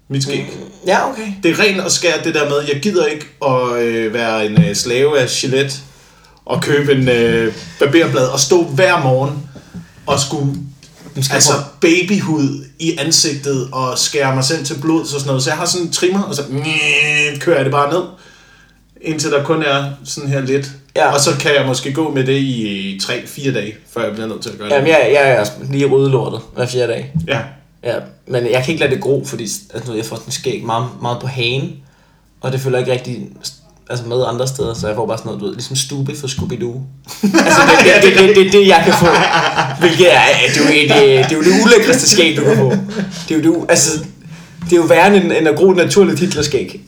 [0.10, 0.42] Mit skæg.
[0.42, 0.88] Mm.
[0.88, 1.28] Ja, okay.
[1.44, 4.64] Det er ren og skær det der med, jeg gider ikke at øh, være en
[4.64, 5.76] øh, slave af Gillette
[6.46, 9.50] og købe en øh, barberblad og stå hver morgen
[10.06, 10.54] og skulle
[11.32, 15.44] altså babyhud i ansigtet og skære mig selv til blod og sådan noget.
[15.44, 16.44] Så jeg har sådan en trimmer, og så
[17.40, 18.04] kører jeg det bare ned,
[19.02, 20.72] indtil der kun er sådan her lidt.
[20.96, 21.14] Ja.
[21.14, 24.42] Og så kan jeg måske gå med det i 3-4 dage, før jeg bliver nødt
[24.42, 24.76] til at gøre det.
[24.76, 27.14] Jamen, jeg, jeg er lige rydde lortet hver fjerde dag.
[27.28, 27.40] Ja.
[27.84, 27.96] Ja,
[28.28, 31.18] men jeg kan ikke lade det gro, fordi altså, jeg får sådan skæg meget, meget
[31.22, 31.76] på hagen,
[32.42, 33.28] og det følger ikke rigtig
[33.90, 36.28] altså med andre steder, så jeg får bare sådan noget, du ved, ligesom stube for
[36.28, 36.76] Scooby-Doo.
[37.46, 39.06] altså, det, det, det, det, det, det, jeg kan få.
[39.80, 42.70] Hvilket er, det er, jo, det, det er jo det ulækreste skæg, du kan få.
[43.30, 43.90] Det er jo, det, altså,
[44.64, 46.82] det er jo værre end, end at gro naturligt Hitlerskæg.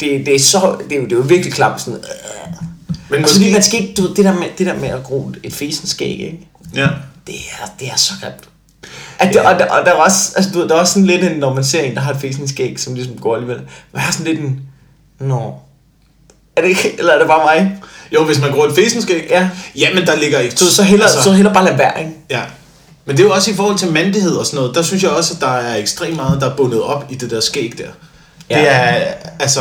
[0.00, 1.98] Det, det, er så, det, er jo, det er jo virkelig klamt sådan.
[1.98, 2.66] Øh.
[3.10, 3.52] Men måske...
[3.52, 5.86] man skal ikke, du ved, det der med, det der med at gro et fesen
[5.86, 6.48] skæg, ikke?
[6.74, 6.88] Ja.
[7.26, 8.48] det er, det er så grimt.
[9.18, 11.06] At det, og, der, og der er også, altså, du ved, der er også sådan
[11.06, 13.60] lidt en, når man ser en, der har et fæsende skæg, som ligesom går alligevel.
[13.92, 14.60] Man har sådan lidt en,
[15.20, 15.54] nå,
[16.56, 17.78] er det ikke, eller er det bare mig?
[18.14, 19.26] Jo, hvis man gror et fæsenskæg.
[19.30, 19.48] Ja.
[19.76, 20.56] Jamen, der ligger ikke...
[20.56, 22.12] Så, så, heller, altså, så heller bare lade være, ikke?
[22.30, 22.40] Ja.
[23.06, 24.74] Men det er jo også i forhold til mandighed og sådan noget.
[24.74, 27.30] Der synes jeg også, at der er ekstremt meget, der er bundet op i det
[27.30, 27.84] der skæg der.
[28.50, 28.58] Ja.
[28.58, 28.64] Ja.
[28.64, 29.60] Det er, altså...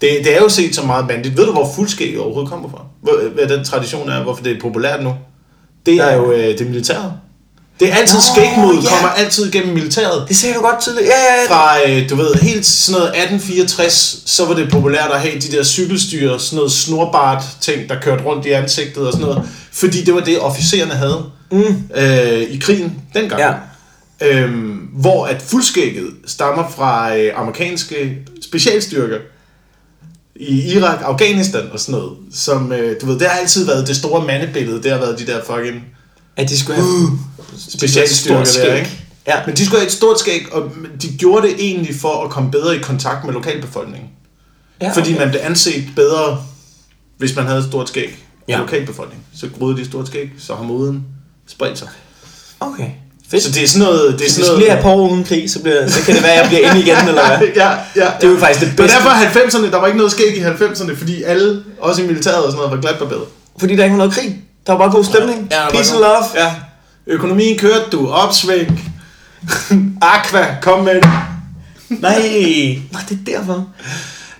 [0.00, 1.36] Det, det er jo set som meget mandigt.
[1.36, 2.78] Ved du, hvor fuldskæg overhovedet kommer fra?
[3.02, 5.14] Hvor, hvad den tradition er, hvorfor det er populært nu?
[5.86, 6.14] Det er Ja.
[6.16, 7.12] jo øh, det militære.
[7.80, 8.88] Det er altid Nå, skægmod, ja.
[8.88, 10.24] kommer altid gennem militæret.
[10.28, 11.06] Det sagde du godt tydeligt.
[11.06, 11.12] Ja,
[11.42, 11.48] ja.
[11.54, 15.56] Fra, øh, du ved, helt sådan noget 1864, så var det populært at have de
[15.56, 19.42] der cykelstyr, sådan noget snorbart ting, der kørte rundt i ansigtet og sådan noget.
[19.72, 21.82] Fordi det var det, officererne havde Mm.
[21.96, 23.40] øh, i krigen dengang.
[23.40, 23.52] Ja.
[24.20, 29.16] Øhm, hvor at fuldskægget stammer fra øh, amerikanske specialstyrker
[30.36, 32.12] i Irak, Afghanistan og sådan noget.
[32.34, 34.82] Som, øh, du ved, det har altid været det store mandebillede.
[34.82, 35.82] Det har været de der fucking
[36.36, 37.18] At de skulle have
[37.68, 38.90] specialstyrker stort der, ikke?
[39.26, 39.34] Ja.
[39.46, 40.62] Men de skulle have et stort skæg, og
[41.02, 44.08] de gjorde det egentlig for at komme bedre i kontakt med lokalbefolkningen.
[44.80, 45.18] ja, Ja, fordi okay.
[45.20, 46.44] man blev anset bedre,
[47.18, 48.18] hvis man havde et stort skæg
[48.48, 48.58] ja.
[48.58, 49.24] Lokalbefolkningen.
[49.36, 51.04] Så groede de et stort skæg, så har moden
[51.46, 51.88] spredt sig.
[52.60, 52.88] Okay.
[53.30, 53.42] Fedt.
[53.42, 54.02] Så det er sådan noget...
[54.12, 56.02] Det er Hvis sådan vi noget have et par år uden krig, så, bliver, så
[56.02, 57.48] kan det være, at jeg bliver inde igen, eller hvad?
[57.62, 58.96] ja, ja, Det er jo faktisk det Men bedste.
[58.96, 62.50] derfor 90'erne, der var ikke noget skæg i 90'erne, fordi alle, også i militæret og
[62.52, 63.24] sådan noget, var glatbarberet.
[63.58, 64.42] Fordi der ikke var noget krig.
[64.66, 65.48] Der var bare god stemning.
[65.50, 66.24] Ja, var Peace and love.
[66.44, 66.54] Ja.
[67.06, 68.94] Økonomien kørte du, opsving.
[70.14, 71.04] Aqua, kom med det.
[71.88, 72.18] Nej,
[72.92, 73.68] nej, det er derfor.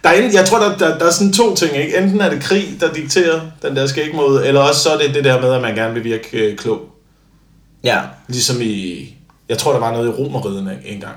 [0.05, 1.99] Der er, enten- jeg tror, der, der, der er sådan to ting, ikke?
[1.99, 5.25] Enten er det krig, der dikterer den der skægmåde, eller også så er det det
[5.25, 6.81] der med, at man gerne vil virke øh, klog.
[7.85, 8.01] Ja.
[8.29, 9.05] Ligesom i...
[9.49, 11.17] Jeg tror, der var noget i romeriet en, en gang.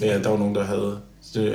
[0.00, 0.98] Ja, der var nogen, der havde...
[1.34, 1.54] Det,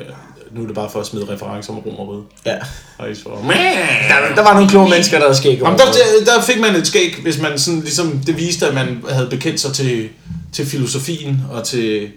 [0.55, 2.23] nu er det bare for at smide referencer om romeriet.
[2.45, 2.57] Ja.
[2.97, 3.29] Og I så...
[3.29, 5.59] Der, der var nogle kloge mennesker, der havde skæg.
[5.59, 5.85] Jamen, der,
[6.25, 9.59] der, fik man et skæg, hvis man sådan, ligesom, det viste, at man havde bekendt
[9.59, 10.09] sig til,
[10.53, 12.09] til filosofien og til,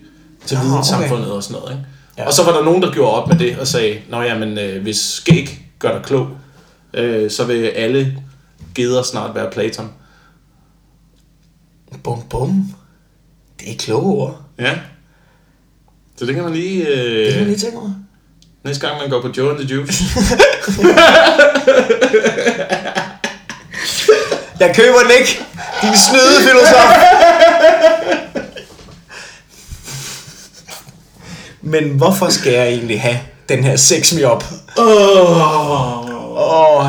[0.47, 1.72] til Nå, videnssamfundet og sådan noget.
[1.72, 1.85] Ikke?
[2.16, 2.22] Ja.
[2.22, 2.28] Ja.
[2.28, 4.82] Og så var der nogen, der gjorde op med det og sagde, Nå jamen, øh,
[4.82, 6.28] hvis skæg gør dig klog,
[6.95, 8.18] øh, så vil alle
[8.74, 9.91] geder snart være Platon.
[12.03, 12.74] Bum, bum.
[13.61, 14.41] Det er kloge ord.
[14.59, 14.78] Ja.
[16.16, 16.89] Så det kan man lige...
[16.89, 17.95] Øh, Det kan jeg lige tænke mig.
[18.65, 20.05] Næste gang man går på Joe and the Juice.
[24.61, 25.41] Jeg køber den ikke.
[25.83, 26.91] Din snyde filosof.
[31.62, 34.45] Men hvorfor skal jeg egentlig have den her sex me up?
[34.79, 36.01] Åh.
[36.37, 36.87] Åh,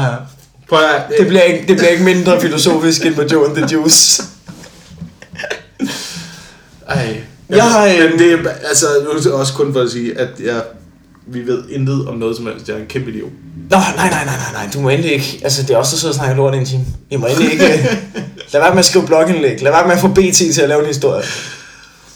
[0.70, 3.68] Prøv at, det bliver ikke, det bliver ikke mindre filosofisk end på Joe and the
[3.74, 4.24] Juice.
[6.90, 7.22] Ej.
[7.50, 8.38] Jeg har, men det er,
[8.70, 10.62] altså, nu er det også kun for at sige, at jeg,
[11.28, 12.70] vi ved intet om noget som helst.
[12.70, 13.32] Jeg er en kæmpe idiot.
[13.70, 16.10] Nå, nej, nej, nej, nej, nej, du må endelig ikke, altså det er også så
[16.10, 16.86] at snakke lort i en time.
[17.10, 17.66] I må endelig ikke,
[18.54, 20.82] lad være med at skrive blogindlæg, lad være med at få BT til at lave
[20.82, 21.24] en historie.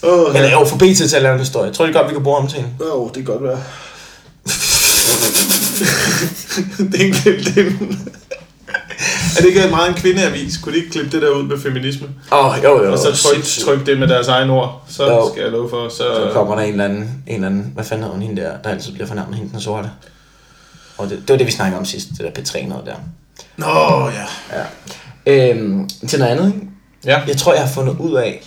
[0.04, 1.66] Åh, Eller jo, få BT til at lave en historie.
[1.66, 2.66] Jeg tror det godt, vi kan bruge om til en.
[2.94, 3.60] Åh, det kan godt være.
[6.92, 7.14] det er en
[7.56, 7.74] det
[9.38, 10.58] er det ikke meget en kvindeavis?
[10.58, 12.08] Kunne de ikke klippe det der ud med feminisme?
[12.32, 12.92] Åh, oh, jo, jo.
[12.92, 14.84] Og så tryk, tryk det med deres egen ord.
[14.90, 15.30] Så Jo.
[15.32, 15.90] skal jeg love for.
[15.90, 18.42] Så, Så kommer der en eller anden, en eller anden hvad fanden hedder hun hende
[18.42, 19.90] der, der altid bliver fornærmet hende den sorte.
[20.98, 22.96] Og det, det var det, vi snakkede om sidst, det der P3 noget der.
[23.58, 24.26] Nå, ja.
[24.60, 24.66] Ja.
[25.50, 26.68] Øhm, til noget andet, ikke?
[27.06, 27.22] Ja.
[27.28, 28.44] Jeg tror, jeg har fundet ud af,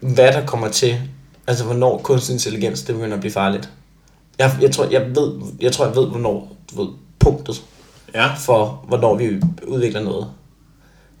[0.00, 0.96] hvad der kommer til,
[1.46, 3.68] altså hvornår kunstig intelligens, det begynder at blive farligt.
[4.38, 7.62] Jeg, jeg, tror, jeg, ved, jeg tror, jeg ved, hvornår, du ved, punktet
[8.14, 8.28] Ja.
[8.38, 9.28] for, hvornår vi
[9.66, 10.26] udvikler noget,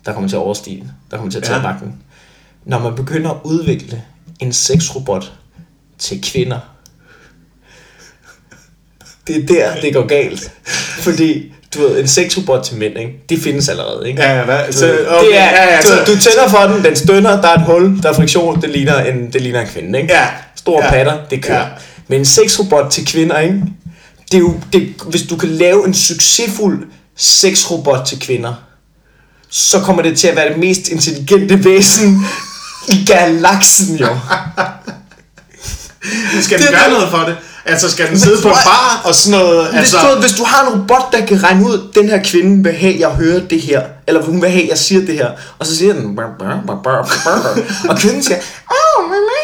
[0.06, 1.62] der kommer til at overstige, der kommer til at tage Ja.
[1.62, 1.94] magten.
[2.64, 4.02] Når man begynder at udvikle
[4.40, 5.32] en sexrobot
[5.98, 6.58] til kvinder,
[9.26, 10.52] det er der, det går galt.
[11.00, 13.12] Fordi, du ved, en sexrobot til mænd, ikke?
[13.28, 14.08] det findes allerede.
[14.08, 14.22] Ikke?
[14.22, 14.66] Ja, ja, hvad?
[14.66, 16.96] Du, Så, okay, det er, ja, ja, du, så, ved, du tænder for den, den
[16.96, 20.00] stønner, der er et hul, der er friktion, det ligner en, det ligner en kvinde.
[20.00, 20.14] Ikke?
[20.14, 20.26] Ja.
[20.54, 20.90] Store Ja.
[20.90, 21.58] patter, det kører.
[21.60, 21.66] Ja.
[22.08, 23.62] Men en sexrobot til kvinder, ikke?
[24.30, 28.54] Det er jo, det, hvis du kan lave en succesfuld sexrobot til kvinder,
[29.50, 32.24] så kommer det til at være det mest intelligente væsen
[32.88, 34.06] i galaksen, jo.
[36.42, 37.36] skal den det- gøre noget for det?
[37.64, 39.66] Altså, skal den sidde på en bar og sådan noget?
[39.68, 42.64] Hvis, Altså, du, hvis du har en robot, der kan regne ud, den her kvinde
[42.64, 45.66] vil have, jeg hører det her, eller hun vil have, jeg siger det her, og
[45.66, 46.18] så siger den,
[47.88, 48.38] og kvinden siger,
[48.70, 49.39] "Åh, mama,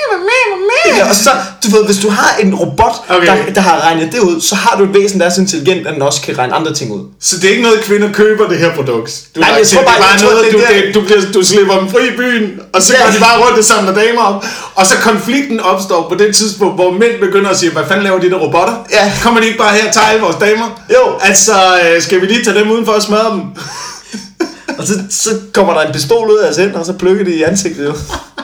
[0.93, 1.30] mama." og så,
[1.64, 3.26] du ved, hvis du har en robot, Okay.
[3.26, 5.87] der, der har regnet det ud, så har du et væsen, der er så intelligent,
[5.87, 7.01] at den også kan regne andre ting ud.
[7.20, 9.20] så det er ikke noget, kvinder køber det her produkt?
[9.37, 11.43] Du, Nej, jeg tror bare- det er tror, noget, det du, det, du, bliver, du
[11.45, 14.45] slipper dem fri i byen, og så går de bare rundt og samler damer op.
[14.74, 18.18] Og så konflikten opstår på det tidspunkt, hvor mænd begynder at sige, hvad fanden laver
[18.20, 18.74] de der robotter?
[18.93, 19.12] Ja.
[19.22, 20.82] Kommer de ikke bare her og tager alle vores damer?
[20.95, 21.18] Jo.
[21.20, 21.53] Altså,
[21.84, 23.41] øh, skal vi lige tage dem udenfor og smadre dem?
[24.78, 27.34] Og så, så kommer der en pistol ud af hans hænder, og så plukker det
[27.34, 27.84] i ansigtet.
[27.87, 27.93] Jo.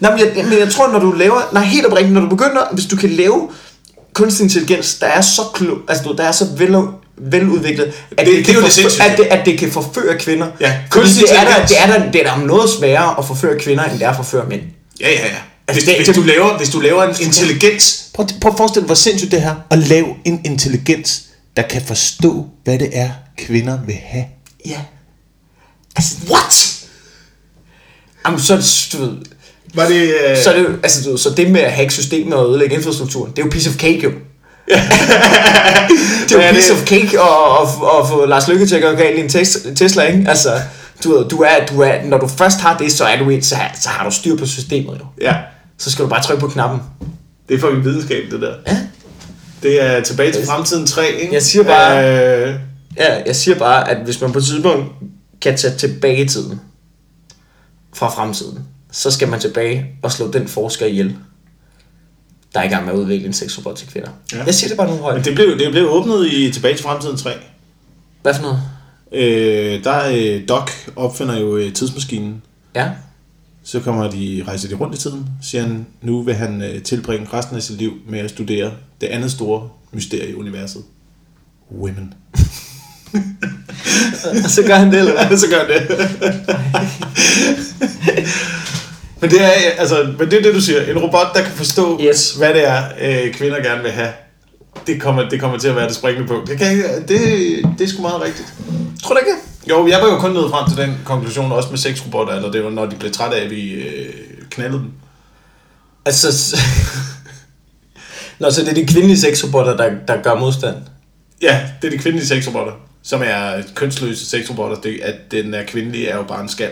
[0.00, 1.50] Nå, men jeg, men jeg tror, når du laver...
[1.52, 2.62] Nej, helt oprigtigt, når du begynder...
[2.72, 3.48] Hvis du kan lave
[4.14, 6.76] kunstig intelligens, der er så klog, altså der er så vel,
[7.18, 10.46] veludviklet, at Det- det, det kan jo det at, det, at det kan forføre kvinder.
[10.60, 13.58] Ja, kunstig det er, der, det, er der, det er der noget sværere at forføre
[13.58, 14.60] kvinder, end det er at forføre mænd.
[15.00, 15.20] Ja, ja, ja.
[15.26, 15.34] Hvis,
[15.68, 18.82] Altså, det- hvis, det- du laver, hvis du laver en intelligens, Prøv, prøv at forestille
[18.82, 21.22] dig, hvor sindssygt det her at lave en intelligens,
[21.56, 24.24] der kan forstå, hvad det er, kvinder vil have.
[24.66, 24.80] Ja.
[25.96, 26.76] Altså, what?
[28.26, 29.18] Jamen, så, er det,
[29.76, 30.02] var det...
[30.30, 33.38] Øh, så, det, altså, du så det med at hacke systemet og ødelægge infrastrukturen, det
[33.38, 34.10] er jo piece of cake, jo.
[34.68, 34.74] det
[36.32, 37.68] er jo Ja, piece det- of cake at, at,
[38.02, 40.24] at få Lars Lykke til at gøre galt i en Tes- Tesla, ikke?
[40.28, 40.60] Altså,
[41.04, 43.76] du, du er, du er, når du først har det, så, er du, så, har-
[43.80, 45.04] så har du styr på systemet, jo.
[45.20, 45.34] ja,
[45.78, 46.80] Så skal du bare trykke på knappen.
[47.48, 48.54] det er fucking videnskab, det der.
[48.66, 48.76] Ja.
[49.62, 51.34] Det er tilbage til fremtiden 3, ikke?
[51.34, 52.54] Jeg siger bare- Øh,
[52.98, 54.84] Ja, jeg siger bare, at hvis man på et tidspunkt
[55.42, 56.60] kan tage tilbage i tiden
[57.94, 58.58] fra fremtiden,
[58.96, 61.16] så skal man tilbage og slå den forsker ihjel,
[62.54, 64.10] der er i gang med at udvikle en sexrobot til kvinder.
[64.32, 64.44] Ja.
[64.44, 65.14] Jeg siger det bare nu højt.
[65.14, 67.30] men det blev, det blev åbnet i Tilbage til fremtiden 3.
[68.22, 68.60] Hvad for noget?
[69.12, 72.42] Øh, der øh, Doc opfinder jo øh, tidsmaskinen.
[72.74, 72.90] Ja.
[73.64, 77.28] Så kommer de, rejser de rundt i tiden, siger han, nu vil han øh, tilbringe
[77.32, 80.82] resten af sit liv med at studere det andet store mysterie i universet.
[81.72, 82.14] Women.
[84.48, 85.38] Så gør han det, eller hvad?
[85.44, 85.88] så gør han det.
[89.20, 89.48] men det er
[89.78, 90.82] altså, men det er det du siger.
[90.82, 92.32] En robot der kan forstå, Yes.
[92.32, 94.12] hvad det er øh, kvinder gerne vil have.
[94.86, 96.48] Det kommer, det kommer til at være det springende punkt.
[96.50, 97.18] Det, kan, det,
[97.78, 98.48] det er sgu meget rigtigt.
[99.02, 99.32] Tror du ikke?
[99.70, 102.64] Jo, jeg var jo kun nået frem til den konklusion, også med sexrobotter, eller det
[102.64, 104.12] var, når de blev trætte af, at vi øh,
[104.50, 104.90] knaldede dem.
[106.06, 106.56] Altså...
[108.38, 110.76] Nå, så det er de kvindelige sexrobotter, der, der gør modstand.
[111.42, 114.76] Ja, det er de kvindelige sexrobotter, som er kønsløse sexrobotter.
[114.80, 116.70] Det, at den er kvindelig, er jo bare en skal.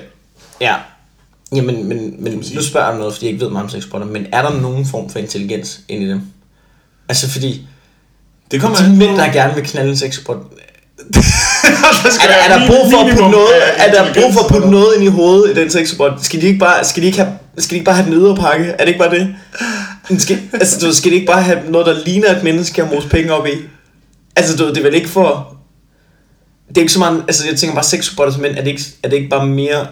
[0.61, 0.75] Ja.
[1.53, 4.07] Jamen, men, men nu spørger jeg om noget, fordi jeg ikke ved meget om sexrobotter,
[4.07, 6.21] men er der nogen form for intelligens ind i dem?
[7.09, 7.67] Altså, fordi
[8.51, 10.37] Det kommer de mænd, der gerne vil knalde en sexrobot,
[12.23, 14.71] er, der, er der brug for at putte noget, er der brug for at putte
[14.71, 16.13] noget ind i hovedet i den sexrobot?
[16.23, 18.37] Skal de ikke bare, skal de ikke have, skal de ikke bare have den ydre
[18.37, 18.65] pakke?
[18.65, 19.35] Er det ikke bare det?
[20.19, 23.09] Skal, altså, du skal det ikke bare have noget, der ligner et menneske at mose
[23.09, 23.51] penge op i?
[24.37, 25.57] Altså, du det er vel ikke for...
[26.69, 27.23] Det er ikke så meget...
[27.29, 29.87] Altså, jeg tænker bare sexrobotter, men er det ikke, er det ikke bare mere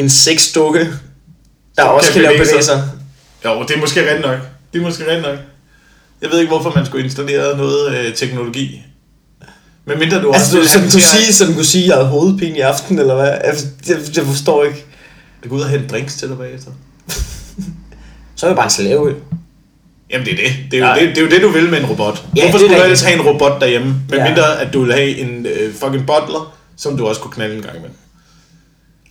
[0.00, 0.88] en sexdukke,
[1.76, 2.76] der også kan kan lave bevæge sig.
[2.76, 2.88] bevægelser?
[3.44, 4.38] Jo, det er måske rigtigt nok.
[4.72, 5.38] Det er måske rigtigt nok.
[6.22, 8.82] Jeg ved ikke, hvorfor man skulle installere noget øh, teknologi.
[9.84, 11.96] Men mindre du Altså, også du, så, at- sige, så den kunne sige, at jeg
[11.96, 13.38] havde hovedpine i aften, eller hvad?
[13.40, 14.84] Altså, Jeg, jeg forstår ikke.
[15.42, 16.70] Jeg går ud og hente drinks til dig bagefter.
[18.36, 19.08] Så er jeg bare en slave.
[19.08, 19.14] jo.
[20.10, 20.56] Jamen det er det.
[20.70, 22.24] Det er, jo, det, det er jo det, du vil med en robot.
[22.36, 23.94] Ja, Hvorfor det skulle du ellers have en robot derhjemme?
[24.08, 24.24] Med Ja.
[24.28, 27.62] mindre, at du vil have en øh, fucking butler, som du også kunne knalde en
[27.62, 27.90] gang med.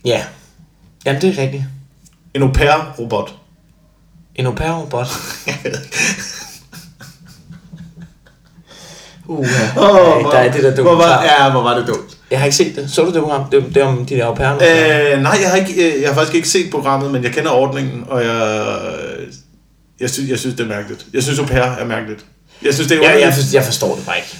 [0.04, 0.22] Ja.
[1.06, 1.64] Jamen, det er rigtigt.
[2.34, 3.34] En au pair robot.
[4.34, 5.06] En au pair robot.
[9.30, 9.82] Uh, ja.
[9.82, 11.44] Åh, der er det der hvor var, dokumentar.
[11.44, 12.16] ja, hvor var det dumt.
[12.30, 12.90] Jeg har ikke set det.
[12.90, 13.50] Så du det program?
[13.50, 15.14] Det, det er om de der au pairer.
[15.14, 17.50] Øh, nej, jeg har, ikke, øh, jeg har faktisk ikke set programmet, men jeg kender
[17.50, 18.66] ordningen, og jeg,
[20.00, 21.06] jeg, synes, jeg synes, det er mærkeligt.
[21.12, 22.24] Jeg synes, au pair er mærkeligt.
[22.62, 24.36] Jeg synes, det er jeg, jeg, underligt, for, jeg forstår det bare ikke.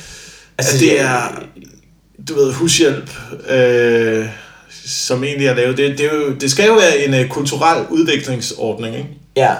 [0.58, 1.42] at det er,
[2.28, 3.10] du ved, hushjælp,
[3.48, 4.26] øh,
[4.90, 5.76] som egentlig er lavet.
[5.76, 9.08] Det, det, er jo, det skal jo være en øh, kulturel udviklingsordning, ikke?
[9.36, 9.54] Ja.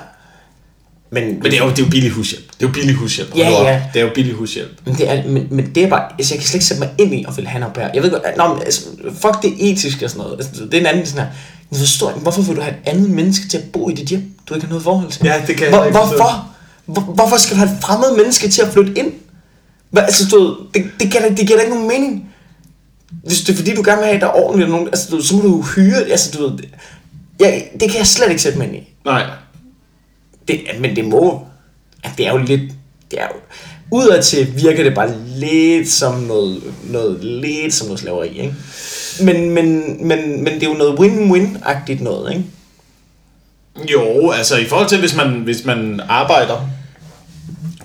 [1.11, 2.45] Men, Men det er jo, det er jo billig hushjælp.
[2.45, 3.37] Det er jo billig hushjælp.
[3.37, 3.67] Ja, op.
[3.67, 3.83] ja.
[3.95, 4.71] Det er jo billig hushjælp.
[4.85, 6.91] Men det er, men, men det er bare, altså jeg kan slet ikke sætte mig
[6.99, 7.91] ind i at ville have en au.
[7.95, 8.81] Jeg ved godt, nå, men, altså,
[9.13, 10.39] fuck det etiske og sådan noget.
[10.39, 11.33] Altså, det er en anden sådan her.
[11.71, 14.09] Jeg forstår ikke, hvorfor vil du have et andet menneske til at bo i dit
[14.09, 15.25] hjem, du ikke har noget forhold til?
[15.25, 16.49] Ja, det kan jeg Hvor, ikke hvorfor?
[16.85, 19.13] Hvor, hvorfor skal du have et fremmed menneske til at flytte ind?
[19.91, 22.30] Hvad, altså, du, det, det, giver, det giver da ikke nogen mening.
[23.11, 25.17] Hvis det er fordi, du gerne vil have, at der er ordentligt, og nogen, altså,
[25.17, 26.59] du, så må du hyre, altså, du ved,
[27.41, 28.95] ja, det kan jeg slet ikke sætte mig ind i.
[29.05, 29.31] Nej.
[30.49, 31.47] Det, men det må...
[32.05, 32.73] at Det er jo lidt...
[33.11, 33.41] Det er jo,
[33.91, 38.55] udadtil virker det bare lidt som noget, noget, lidt som noget slaveri, ikke?
[39.23, 42.45] Men, men, men, men det er jo noget win-win-agtigt noget, ikke?
[43.93, 46.69] Jo, altså i forhold til, hvis man, hvis man arbejder,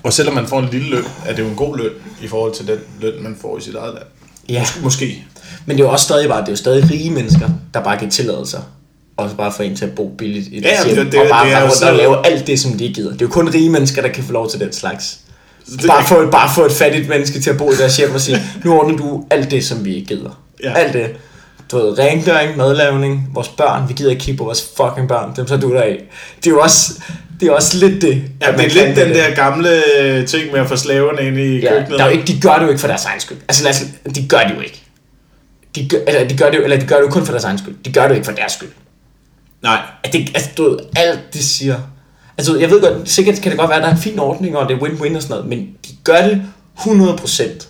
[0.03, 2.53] og selvom man får en lille løn, er det jo en god løn i forhold
[2.53, 4.05] til den løn, man får i sit eget land.
[4.49, 4.65] Ja.
[4.83, 5.23] Måske.
[5.65, 7.97] Men det er jo også stadig bare, det er jo stadig rige mennesker, der bare
[7.97, 8.61] kan tillade sig.
[9.17, 11.27] Og bare få en til at bo billigt i deres ja, hjem, det- det- og
[11.29, 13.11] bare det er jo rundt så- og lave alt det, som de gider.
[13.11, 15.17] Det er jo kun rige mennesker, der kan få lov til den slags.
[15.71, 18.21] det- Bare få, bare få et fattigt menneske til at bo i deres hjem og
[18.21, 20.39] sige, nu ordner du alt det, som vi gider.
[20.63, 20.73] Ja.
[20.73, 21.07] Alt det.
[21.71, 25.47] Du ved, rengøring, madlavning, vores børn, vi gider ikke kigge på vores fucking børn, dem
[25.47, 26.03] så du der af.
[26.37, 26.93] Det er jo også,
[27.39, 28.23] det er også lidt det.
[28.41, 29.81] Ja, det er lidt det den der gamle
[30.27, 31.99] ting med at få slaverne ind i Ja, køkkenet.
[31.99, 33.38] der er jo ikke, de gør det jo ikke for deres egen skyld.
[33.47, 33.81] Altså lad os,
[34.15, 34.81] de gør det jo ikke.
[35.75, 37.43] De gør, eller, de gør det jo, eller de gør det jo kun for deres
[37.43, 37.75] egen skyld.
[37.86, 38.69] De gør det jo ikke for deres skyld.
[39.63, 39.79] Nej.
[40.03, 41.75] At det, altså, du ved, alt de siger.
[42.38, 44.57] Altså, jeg ved godt, sikkert kan det godt være, at der er en fin ordning,
[44.57, 46.41] og det er win-win og sådan noget, men de gør det
[46.79, 47.67] 100%,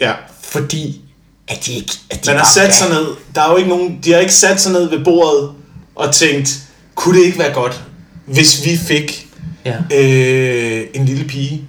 [0.00, 0.12] Ja.
[0.42, 1.00] fordi
[1.48, 1.92] at de ikke...
[2.10, 3.06] At de Man har sat sig ned.
[3.34, 5.50] Der er jo ikke nogen, de har ikke sat sig ned ved bordet
[5.94, 6.58] og tænkt,
[6.94, 7.82] kunne det ikke være godt,
[8.26, 9.26] hvis vi fik
[9.64, 9.74] Ja.
[9.98, 11.62] øh, en lille pige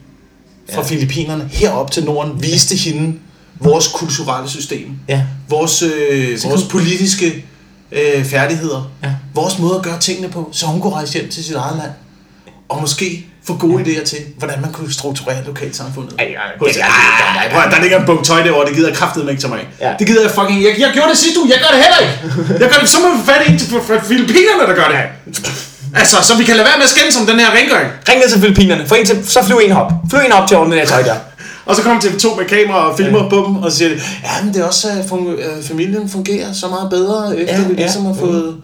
[0.73, 0.87] fra Ja.
[0.87, 3.17] Filippinerne herop til Norden, viste hende
[3.59, 5.21] vores kulturelle system, Ja.
[5.49, 7.45] vores, øh, Så vores politiske
[7.91, 9.09] øh, færdigheder, Ja.
[9.33, 11.91] vores måde at gøre tingene på, så hun kunne rejse hjem til sit eget land.
[12.69, 13.89] Og måske få gode ja.
[13.91, 16.13] idéer til, hvordan man kunne strukturere lokalsamfundet.
[16.19, 16.85] Ja, ja, Hos- det- ja,
[17.43, 19.59] det- der, der, ligger en bunke tøj derovre, det gider jeg kraftedeme ikke til mig.
[19.81, 19.93] Ja.
[19.99, 20.63] Det gider jeg fucking...
[20.63, 22.53] Jeg, jeg gjorde det sidste uge, jeg gør det heller ikke.
[22.63, 24.87] Jeg gør det, så må vi få fat i en til fra- Filippinerne, der gør
[24.93, 24.97] det.
[25.95, 27.89] Altså, så vi kan lade være med at skændes om den her rengøring.
[28.09, 29.91] Ring ned til Filippinerne, få en til, så flyv en op.
[30.09, 31.15] Flyv en op til at ordne det der tøj der.
[31.65, 33.29] Og så kommer TV2 med kamera og filmer ja.
[33.29, 33.89] på dem, og siger,
[34.23, 37.67] ja, men det er også, at fun- øh, familien fungerer så meget bedre, efter Ja,
[37.67, 37.79] vi ja.
[37.79, 38.57] ligesom har fået...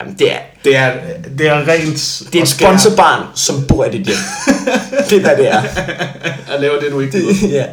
[0.00, 0.92] Jamen, det er, Det er,
[1.38, 2.22] det er rent...
[2.32, 4.16] det er et sponsorbarn, som bor i dit hjem.
[5.10, 5.62] det er, hvad det er.
[6.52, 7.48] At lave det, du ikke gider.
[7.58, 7.64] ja.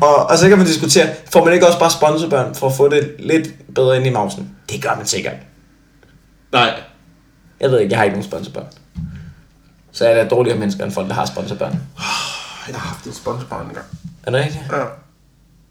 [0.00, 2.88] Og, og så kan man diskutere, får man ikke også bare sponsorbørn for at få
[2.88, 4.48] det lidt bedre ind i mausen?
[4.70, 5.34] Det gør man sikkert.
[6.56, 6.80] Nej.
[7.60, 8.64] Jeg ved ikke, jeg har ikke nogen sponsorbørn.
[9.92, 11.80] Så er der dårligere mennesker end folk, der har sponsorbørn.
[12.68, 13.86] Jeg har haft et sponsorbarn engang.
[14.22, 14.64] Er det rigtigt?
[14.72, 14.84] Ja.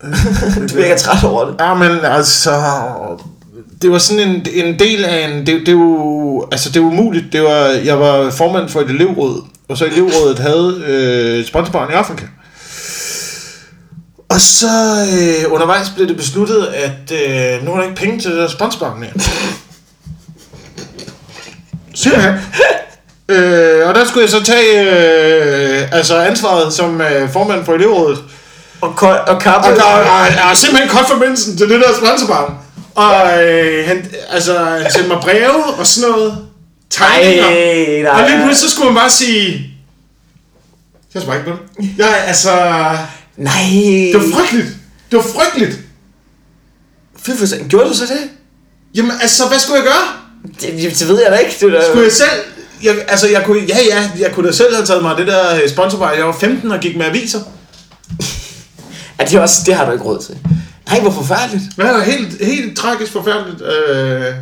[0.70, 1.56] Du virker træt over det.
[1.60, 2.52] Ja, men altså...
[3.82, 5.40] Det var sådan en, en del af en...
[5.40, 7.34] Det, det, er jo, altså, det er umuligt.
[7.34, 11.92] Det var, jeg var formand for et elevråd, og så elevrådet havde øh, et sponsorbarn
[11.92, 12.26] i Afrika.
[14.30, 14.68] Og så
[15.18, 18.48] øh, undervejs blev det besluttet, at øh, nu er der ikke penge til det der
[18.48, 19.12] sponsorbarn mere.
[21.96, 22.34] Simpelthen.
[23.30, 28.20] øh, og der skulle jeg så tage øh, altså ansvaret som øh, formand for elevrådet.
[28.82, 29.68] Og, ko- og kappe.
[29.68, 32.54] Og der er, er simpelthen kort forbindelsen til det der sponsorbarn.
[32.96, 36.38] Og øh, han, altså, han sendte mig breve og sådan noget.
[36.90, 37.46] Tegninger.
[37.46, 38.22] Ej, nej.
[38.24, 39.72] og lige pludselig så skulle man bare sige...
[41.14, 41.90] Jeg bare ikke på det.
[41.98, 42.52] Jeg, altså...
[43.38, 43.54] Nej.
[44.14, 44.68] Det var frygteligt.
[45.12, 45.80] Det var frygteligt.
[47.18, 47.68] Fy for.
[47.68, 48.30] Gjorde du så det?
[48.96, 50.25] Jamen altså, hvad skulle jeg gøre?
[50.62, 51.00] Det?
[51.00, 51.56] Det ved jeg da ikke.
[51.60, 51.88] Det er da...
[51.88, 52.42] Skulle jeg selv
[52.84, 55.56] Jeg, altså, jeg kunne, ja, ja, jeg kunne da selv have taget mig det der
[55.64, 56.12] øh, sponsorbar.
[56.12, 57.40] Jeg var 15 og gik med aviser.
[59.20, 60.38] Ja, det, er også, det har du ikke råd til.
[60.90, 61.64] Nej, hvor forfærdeligt.
[61.78, 63.62] Det var helt, helt tragisk forfærdeligt.
[63.62, 64.34] Øh,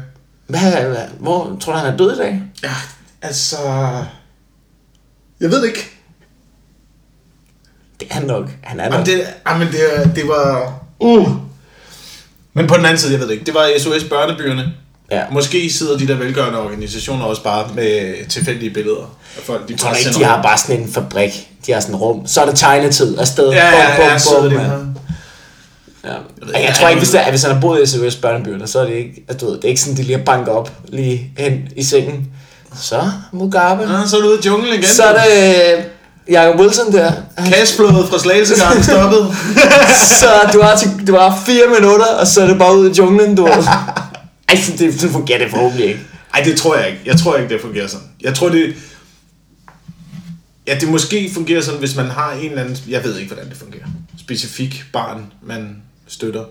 [0.47, 2.41] Hvad, hvad, hvor tror du, han er død i dag?
[2.63, 2.73] ja,
[3.21, 3.57] altså...
[5.39, 5.89] Jeg ved det ikke.
[7.99, 8.49] Det er han nok.
[8.63, 8.93] Han er nok.
[8.93, 10.73] Jamen, det, jamen det, det var...
[10.99, 11.29] Uh.
[12.53, 13.45] Men på den anden side, jeg ved det ikke.
[13.45, 14.73] Det var SOS Børnebyerne.
[15.13, 15.21] Ja.
[15.31, 19.67] Måske sidder de der velgørende organisationer også bare med tilfældige billeder af folk.
[19.67, 21.49] De Jeg tror ikke, de har bare sådan en fabrik.
[21.67, 22.27] De har sådan en rum.
[22.27, 23.49] Så er det tegnetid afsted.
[23.51, 24.67] Ja, ja, Bum, ja, bum, bum, de mand.
[24.67, 24.77] her.
[26.05, 26.09] Ja.
[26.41, 28.67] ved Jeg, tror ikke, hvis, det- det er, hvis han har boet i SOS børnebyerne,
[28.67, 30.71] så er det ikke, at du ved, det er ikke sådan, de lige banker op
[30.87, 32.27] lige hen i sengen.
[32.81, 33.01] Så,
[33.31, 33.81] Mugabe.
[33.81, 34.83] Ja, så er du ude i junglen igen.
[34.85, 35.83] Så er det øh,
[36.33, 37.11] Jacob Wilson der.
[37.47, 39.27] Cashflowet fra Slagelsegangen stoppet.
[40.19, 42.93] så du har, til, du har fire minutter, og så er det bare ud i
[42.97, 43.47] junglen, du.
[44.49, 45.99] Ej, så det, så fungerer det forhåbentlig ikke.
[46.33, 47.01] Nej, det tror jeg ikke.
[47.05, 48.07] Jeg tror ikke, det fungerer sådan.
[48.21, 48.75] Jeg tror, det...
[50.67, 52.77] Ja, det måske fungerer sådan, hvis man har en eller anden...
[52.87, 53.85] Jeg ved ikke, hvordan det fungerer.
[54.19, 55.75] Specifik barn, man
[56.07, 56.43] støtter.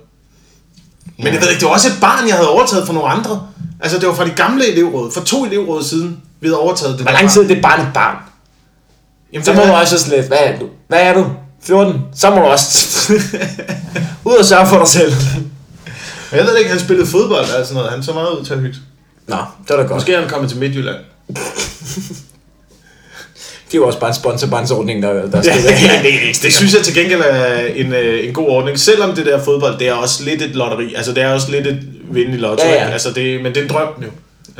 [1.19, 3.49] Men jeg ved ikke, det var også et barn, jeg havde overtaget fra nogle andre.
[3.81, 5.13] Altså, det var fra de gamle elevråd.
[5.13, 7.93] For to elevråd siden, vi havde overtaget det Hvor lang tid er det barn et
[7.95, 8.17] barn?
[9.33, 10.69] Jamen, Så det må du også sådan lidt, hvad er du?
[10.89, 11.27] Hvad er du?
[11.63, 12.01] 14?
[12.15, 13.13] Så må du også
[14.31, 15.13] ud og sørge for dig selv.
[16.33, 17.91] Men Jeg ved ikke, han spillede fodbold eller sådan noget.
[17.91, 18.79] Han så meget ud til at hygge.
[19.27, 19.91] Nå, det var da godt.
[19.91, 20.97] Måske er han kommet til Midtjylland.
[23.67, 26.83] Det er jo også bare en sponsorbåndsordning, der, der skal ja, det, det synes jeg
[26.85, 28.79] til gengæld er en, øh, en god ordning.
[28.79, 30.95] Selvom det der fodbold, det er også lidt et lotteri.
[30.95, 31.81] Altså, det er også lidt et
[32.11, 32.65] vinde i lotto.
[32.65, 32.85] Ja, Ja, ja.
[32.87, 32.91] ja.
[32.93, 34.07] Altså, det, men det er en drøm nu.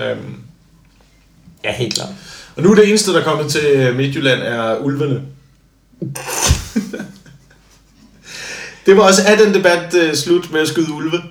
[0.05, 0.35] Øhm,
[1.65, 2.09] Ja, helt klart.
[2.57, 5.23] og nu er det eneste, der er kommet til Midtjylland, er ulvene.
[8.87, 11.23] det var også af den debat uh, slut med at skyde ulve.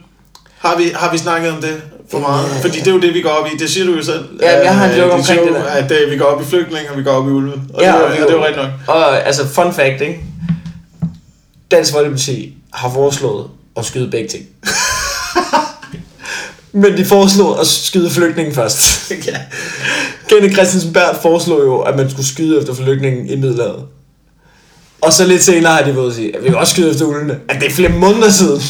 [0.62, 1.82] Har vi, har vi snakket om det
[2.12, 2.50] for meget?
[2.56, 2.62] Ja.
[2.62, 3.58] Fordi det er jo det, vi går op i.
[3.58, 4.26] Det siger du jo selv.
[4.42, 5.64] Ja, jeg har en Øh, joke omkring show, det der.
[5.64, 7.54] At uh, vi går op i flygtninge, og vi går op i ulve.
[7.74, 8.72] Og Ja, det, og- og det var rigtigt nok.
[8.96, 10.20] Og altså, fun fact, ikke?
[11.72, 13.48] Dansk Folkeparti har foreslået
[13.78, 14.44] at skyde begge ting.
[16.72, 19.12] Men de foreslog at skyde flygtningen først.
[19.28, 19.38] ja.
[20.30, 23.84] Kenneth Christensen Berth foreslog jo, at man skulle skyde efter flygtningen i Middelhavet.
[25.02, 27.06] Og så lidt senere har de været at sige, at vi vil også skyde efter
[27.06, 27.40] ulvene.
[27.50, 28.62] At det er flere måneder siden.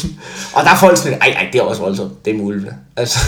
[0.52, 2.24] Og der er folk sådan lidt, ej, ej, det er også voldsomt.
[2.24, 2.74] Det er med ulvene.
[2.96, 3.18] Altså,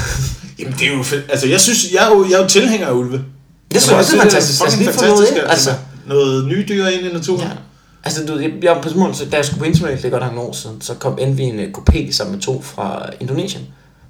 [0.58, 1.24] Jamen, det er jo fedt.
[1.28, 3.24] Altså, jeg synes, jeg er jo, jeg er jo tilhænger af ulve.
[3.72, 4.60] det synes jeg også er fantastisk.
[4.60, 5.50] Det er Altså, noget fantastisk, ind.
[5.50, 5.70] altså.
[5.70, 7.40] Altså, Noget nye dyr ind i naturen.
[7.42, 7.48] Ja.
[8.04, 10.22] Altså, du, jeg, jeg på Smål, så da jeg skulle på Interrail, det er godt
[10.22, 13.62] nogle år siden, så kom endte vi en uh, kopé sammen med to fra Indonesien.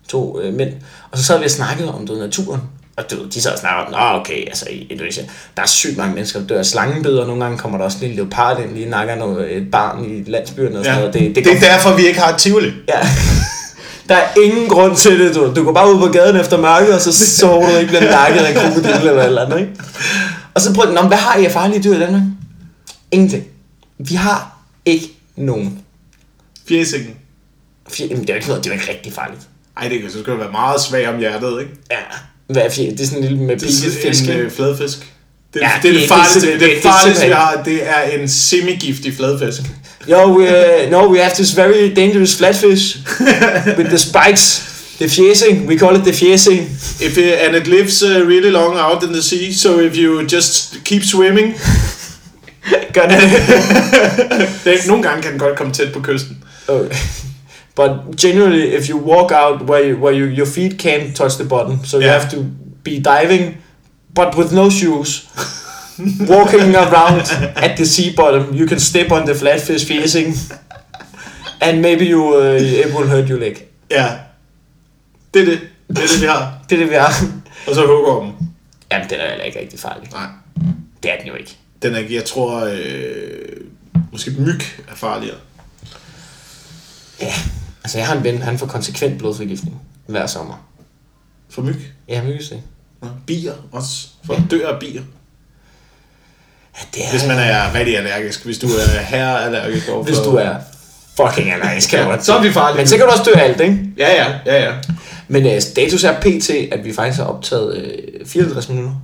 [0.09, 0.71] To uh, mænd.
[1.11, 2.61] Og så sad vi og snakkede om du, ved, naturen.
[2.97, 5.97] Og du, de sad og snakkede om, Nå, okay, altså i Indonesien, der er sygt
[5.97, 8.61] mange mennesker, der dør af slangebid, og nogle gange kommer der også lige en leopard
[8.61, 10.99] ind, lige nakker noget, et barn i landsbyen og sådan Ja.
[11.07, 11.15] noget.
[11.15, 12.73] Det, det, det er derfor, vi ikke har et tivoli.
[12.89, 13.01] Ja.
[14.09, 15.55] Der er ingen grund til det, du.
[15.57, 18.41] Du går bare ud på gaden efter mørke, og så sover du ikke bliver nakket
[18.41, 19.73] af en krokodil eller et eller andet, ikke?
[20.55, 22.23] Og så prøv, hvad har I af farlige dyr i Danmark?
[23.11, 23.45] Ingenting.
[23.99, 25.79] Vi har ikke nogen.
[26.69, 27.15] Fjesingen.
[27.89, 29.41] Fjer, jamen, det er jo ikke noget, det er jo ikke rigtig farligt.
[29.77, 31.73] Ej, det kan så skal du være meget svag om hjertet, ikke?
[31.91, 31.97] Ja.
[32.49, 32.91] Hvad er fjer?
[32.91, 33.69] Det er sådan en lille med Det
[34.29, 34.99] er en øh, fladfisk.
[35.55, 37.33] Det, Ja, ja, det er det- det det farligste, det, det- det, det farligste vi
[37.33, 39.61] simpelthen- har, det er en semigiftig fladfisk.
[40.11, 40.45] Yo, we,
[40.85, 42.97] uh, no, we have this very dangerous flatfish
[43.79, 44.63] with the spikes.
[45.01, 46.61] The fjesing, we call it the fjesing.
[47.01, 50.23] If it, and it lives uh, really long out in the sea, so if you
[50.29, 51.55] just keep swimming,
[52.95, 53.21] Gør det.
[54.65, 56.37] det, nogle gange kan den godt komme tæt på kysten.
[56.69, 56.95] Okay.
[57.77, 61.45] But generally, if you walk out where you, where you, your feet can't touch the
[61.45, 62.21] bottom, so you Yeah.
[62.21, 62.45] have to
[62.85, 63.57] be diving,
[64.15, 65.29] but with no shoes,
[66.29, 67.21] walking around
[67.57, 70.35] at the sea bottom, you can step on the flatfish facing,
[71.61, 73.57] and maybe you uh, it will hurt your leg.
[73.91, 74.07] Ja,
[75.35, 75.61] det er det.
[75.89, 76.59] Det er det, vi har.
[76.71, 77.13] Det er det, vi har.
[77.69, 78.33] Og så hugger dem.
[78.93, 80.09] Jamen, den er heller ikke rigtig farlig.
[80.13, 80.27] Nej,
[81.03, 81.57] Det er den jo ikke.
[81.83, 83.61] den er, jeg tror, øh,
[84.13, 85.37] måske myg er farligere.
[87.21, 87.33] Ja.
[87.85, 90.69] Altså, jeg har en ven, han får konsekvent blodforgiftning hver sommer.
[91.51, 91.77] For myg.
[92.09, 92.63] Ja, myggelse.
[93.03, 94.09] Ja, bier også.
[94.27, 95.03] Folk dør af bier.
[96.77, 98.45] Ja, det er, Hvis man er rigtig allergisk.
[98.45, 100.05] Hvis du er herreallergisk overfor...
[100.05, 100.55] hvis du er
[101.17, 102.79] fucking allergisk, kan Ja, så er vi farlige.
[102.79, 103.79] Men så kan du også dø af alt, ikke?
[103.99, 104.73] Ja, ja, ja, ja.
[105.29, 108.95] Men øh, status er pt, at vi faktisk har optaget øh, 54 minutter.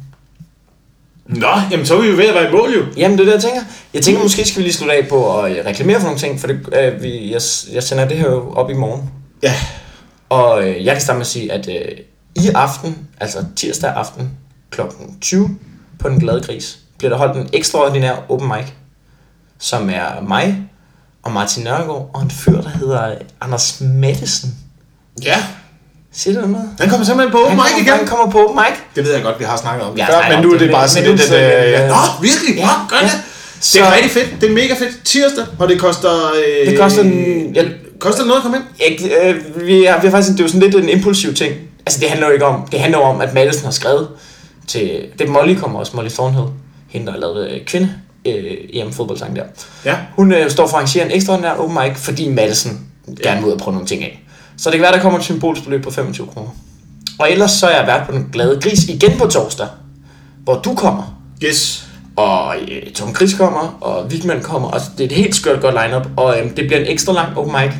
[1.31, 2.85] Nå, jamen så er vi jo ved at være i mål jo.
[2.97, 3.61] Jamen, det er det, jeg tænker.
[3.95, 6.41] Jeg tænker, måske skal vi lige slutte af på at øh, reklamere for nogle ting,
[6.41, 7.41] for det, øh, vi, jeg,
[7.72, 9.11] jeg sender det her jo op i morgen.
[9.43, 9.55] Ja.
[10.28, 11.99] Og øh, jeg kan starte med at sige, at øh,
[12.35, 14.31] i aften, altså tirsdag aften
[14.70, 14.81] kl.
[15.20, 15.59] 20
[15.99, 18.66] på Den Glade Gris, bliver der holdt en ekstraordinær open mic,
[19.59, 20.70] som er mig
[21.22, 24.55] og Martin Nørgaard og en fyr, der hedder Anders Mattesen.
[25.24, 25.45] Ja.
[26.13, 26.69] Siger du noget?
[26.81, 28.07] Han kommer simpelthen på open mic kommer, han igen.
[28.09, 28.79] kommer på open mic.
[28.97, 30.71] Det ved jeg godt, vi har snakket om Ja, det før, men nu er det,
[30.71, 32.55] bare sådan lidt, øh, Nå, virkelig?
[32.57, 33.03] Ja, gør ja.
[33.05, 33.13] det.
[33.73, 34.41] Det er Så- rigtig fedt.
[34.41, 35.05] Det er mega fedt.
[35.05, 36.11] Tirsdag, og det koster...
[36.65, 37.65] Øh, Det koster en- ja.
[37.99, 38.65] Koster det noget at komme ind?
[38.81, 41.55] Jeg, øh, vi, har, vi har faktisk, det er jo sådan lidt en impulsiv ting.
[41.87, 44.09] Altså det handler jo ikke om, det handler om, at Madison har skrevet
[44.67, 46.47] til, det Molly kommer også, Molly Thornhill,
[46.89, 47.89] hende der har lavet øh, kvinde
[48.27, 48.43] øh,
[48.73, 49.43] EM fodboldsang der.
[49.85, 49.97] Ja.
[50.17, 52.81] Hun øh, står for at arrangere en ekstraordinær open mic, fordi Madison
[53.23, 54.23] gerne vil ud og prøve nogle ting af.
[54.61, 56.51] Så det kan være, der kommer et symbolsk beløb på 25 kroner.
[57.19, 59.67] Og ellers så er jeg vært på den glade gris igen på torsdag,
[60.45, 61.21] hvor du kommer.
[61.45, 61.87] Yes.
[62.17, 65.75] Og øh, Tom Chris kommer, og Vigman kommer, og det er et helt skørt godt
[65.85, 67.71] lineup og øh, det bliver en ekstra lang open mic.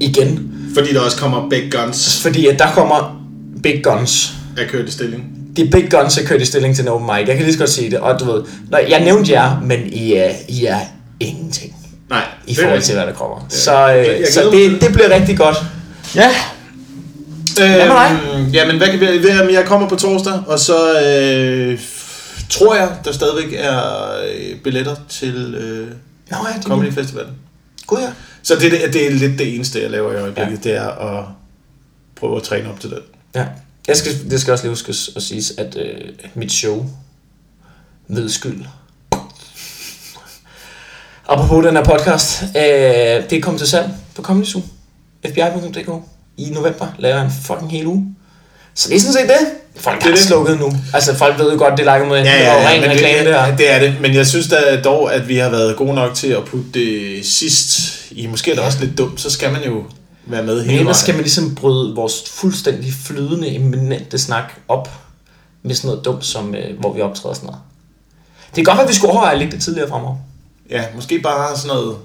[0.00, 0.50] Igen.
[0.74, 3.26] Fordi der også kommer big guns Fordi at der kommer
[3.62, 4.32] big guns.
[4.58, 5.24] af kørt i stilling.
[5.56, 7.28] De big guns er kørt i stilling til en open mic.
[7.28, 7.98] Jeg kan lige så godt sige det.
[7.98, 10.78] Og du ved, når jeg nævnte jer, men I er, I er
[11.20, 11.76] ingenting.
[12.46, 13.48] I det forhold til, hvad der kommer.
[13.50, 13.56] Ja.
[13.56, 15.56] Så, øh, jeg så det, det bliver rigtig godt.
[16.14, 16.30] Ja.
[17.58, 18.20] med dig?
[18.34, 19.06] Øhm, jamen, hvad kan vi...
[19.28, 21.78] Jamen, jeg kommer på torsdag, og så øh,
[22.50, 23.80] tror jeg, der stadigvæk er
[24.34, 25.88] øh, billetter til øh,
[26.30, 27.32] Nå ja, det Comedy Festivalen.
[27.86, 28.12] Gud ja.
[28.42, 30.70] Så det, det, det er lidt det eneste, jeg laver i øjeblikket, ja.
[30.70, 31.24] det er at
[32.16, 32.98] prøve at træne op til den.
[33.34, 33.46] Ja.
[33.88, 36.00] Jeg skal, det skal også lige huskes at sige, at øh,
[36.34, 36.86] mit show,
[38.08, 38.64] ved skyld,
[41.28, 42.60] apropos den her podcast, øh,
[43.30, 44.60] det er kommet til salg på Comedy Zoo,
[45.26, 45.88] fbi.dk.
[46.36, 48.06] I november laver en fucking hel uge.
[48.74, 49.46] Så det er sådan set det.
[49.76, 50.24] Folk Det er er det.
[50.24, 50.72] slukket nu.
[50.94, 53.18] Altså folk ved jo godt, det er lagt mod ja, ja, ja, ren men reklame
[53.18, 53.56] det, der.
[53.56, 53.94] det er det.
[54.00, 57.26] Men jeg synes da dog, at vi har været gode nok til at putte det
[57.26, 58.26] sidst i.
[58.26, 58.66] Måske er det Ja.
[58.66, 59.82] også lidt dumt, så skal man jo
[60.26, 60.94] være med hele Men ellers vejen.
[60.94, 64.90] skal man ligesom bryde vores fuldstændig flydende, eminente snak op
[65.62, 67.60] med sådan noget dumt, som, øh, hvor vi optræder sådan noget.
[68.56, 70.16] Det kan godt at vi skulle overveje at lægge det tidligere fremover.
[70.70, 71.96] Ja, måske bare sådan noget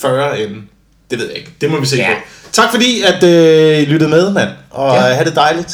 [0.00, 0.68] 40 inden.
[1.10, 1.52] Det ved jeg ikke.
[1.60, 2.14] Det må vi se Ja.
[2.14, 2.28] på.
[2.52, 4.50] Tak fordi, at øh, I lyttede med, mand.
[4.70, 5.04] Og Ja.
[5.06, 5.12] ja.
[5.14, 5.72] have det dejligt.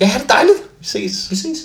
[0.00, 0.56] Ja, have det dejligt.
[0.80, 1.26] Vi ses.
[1.30, 1.58] Vi ses.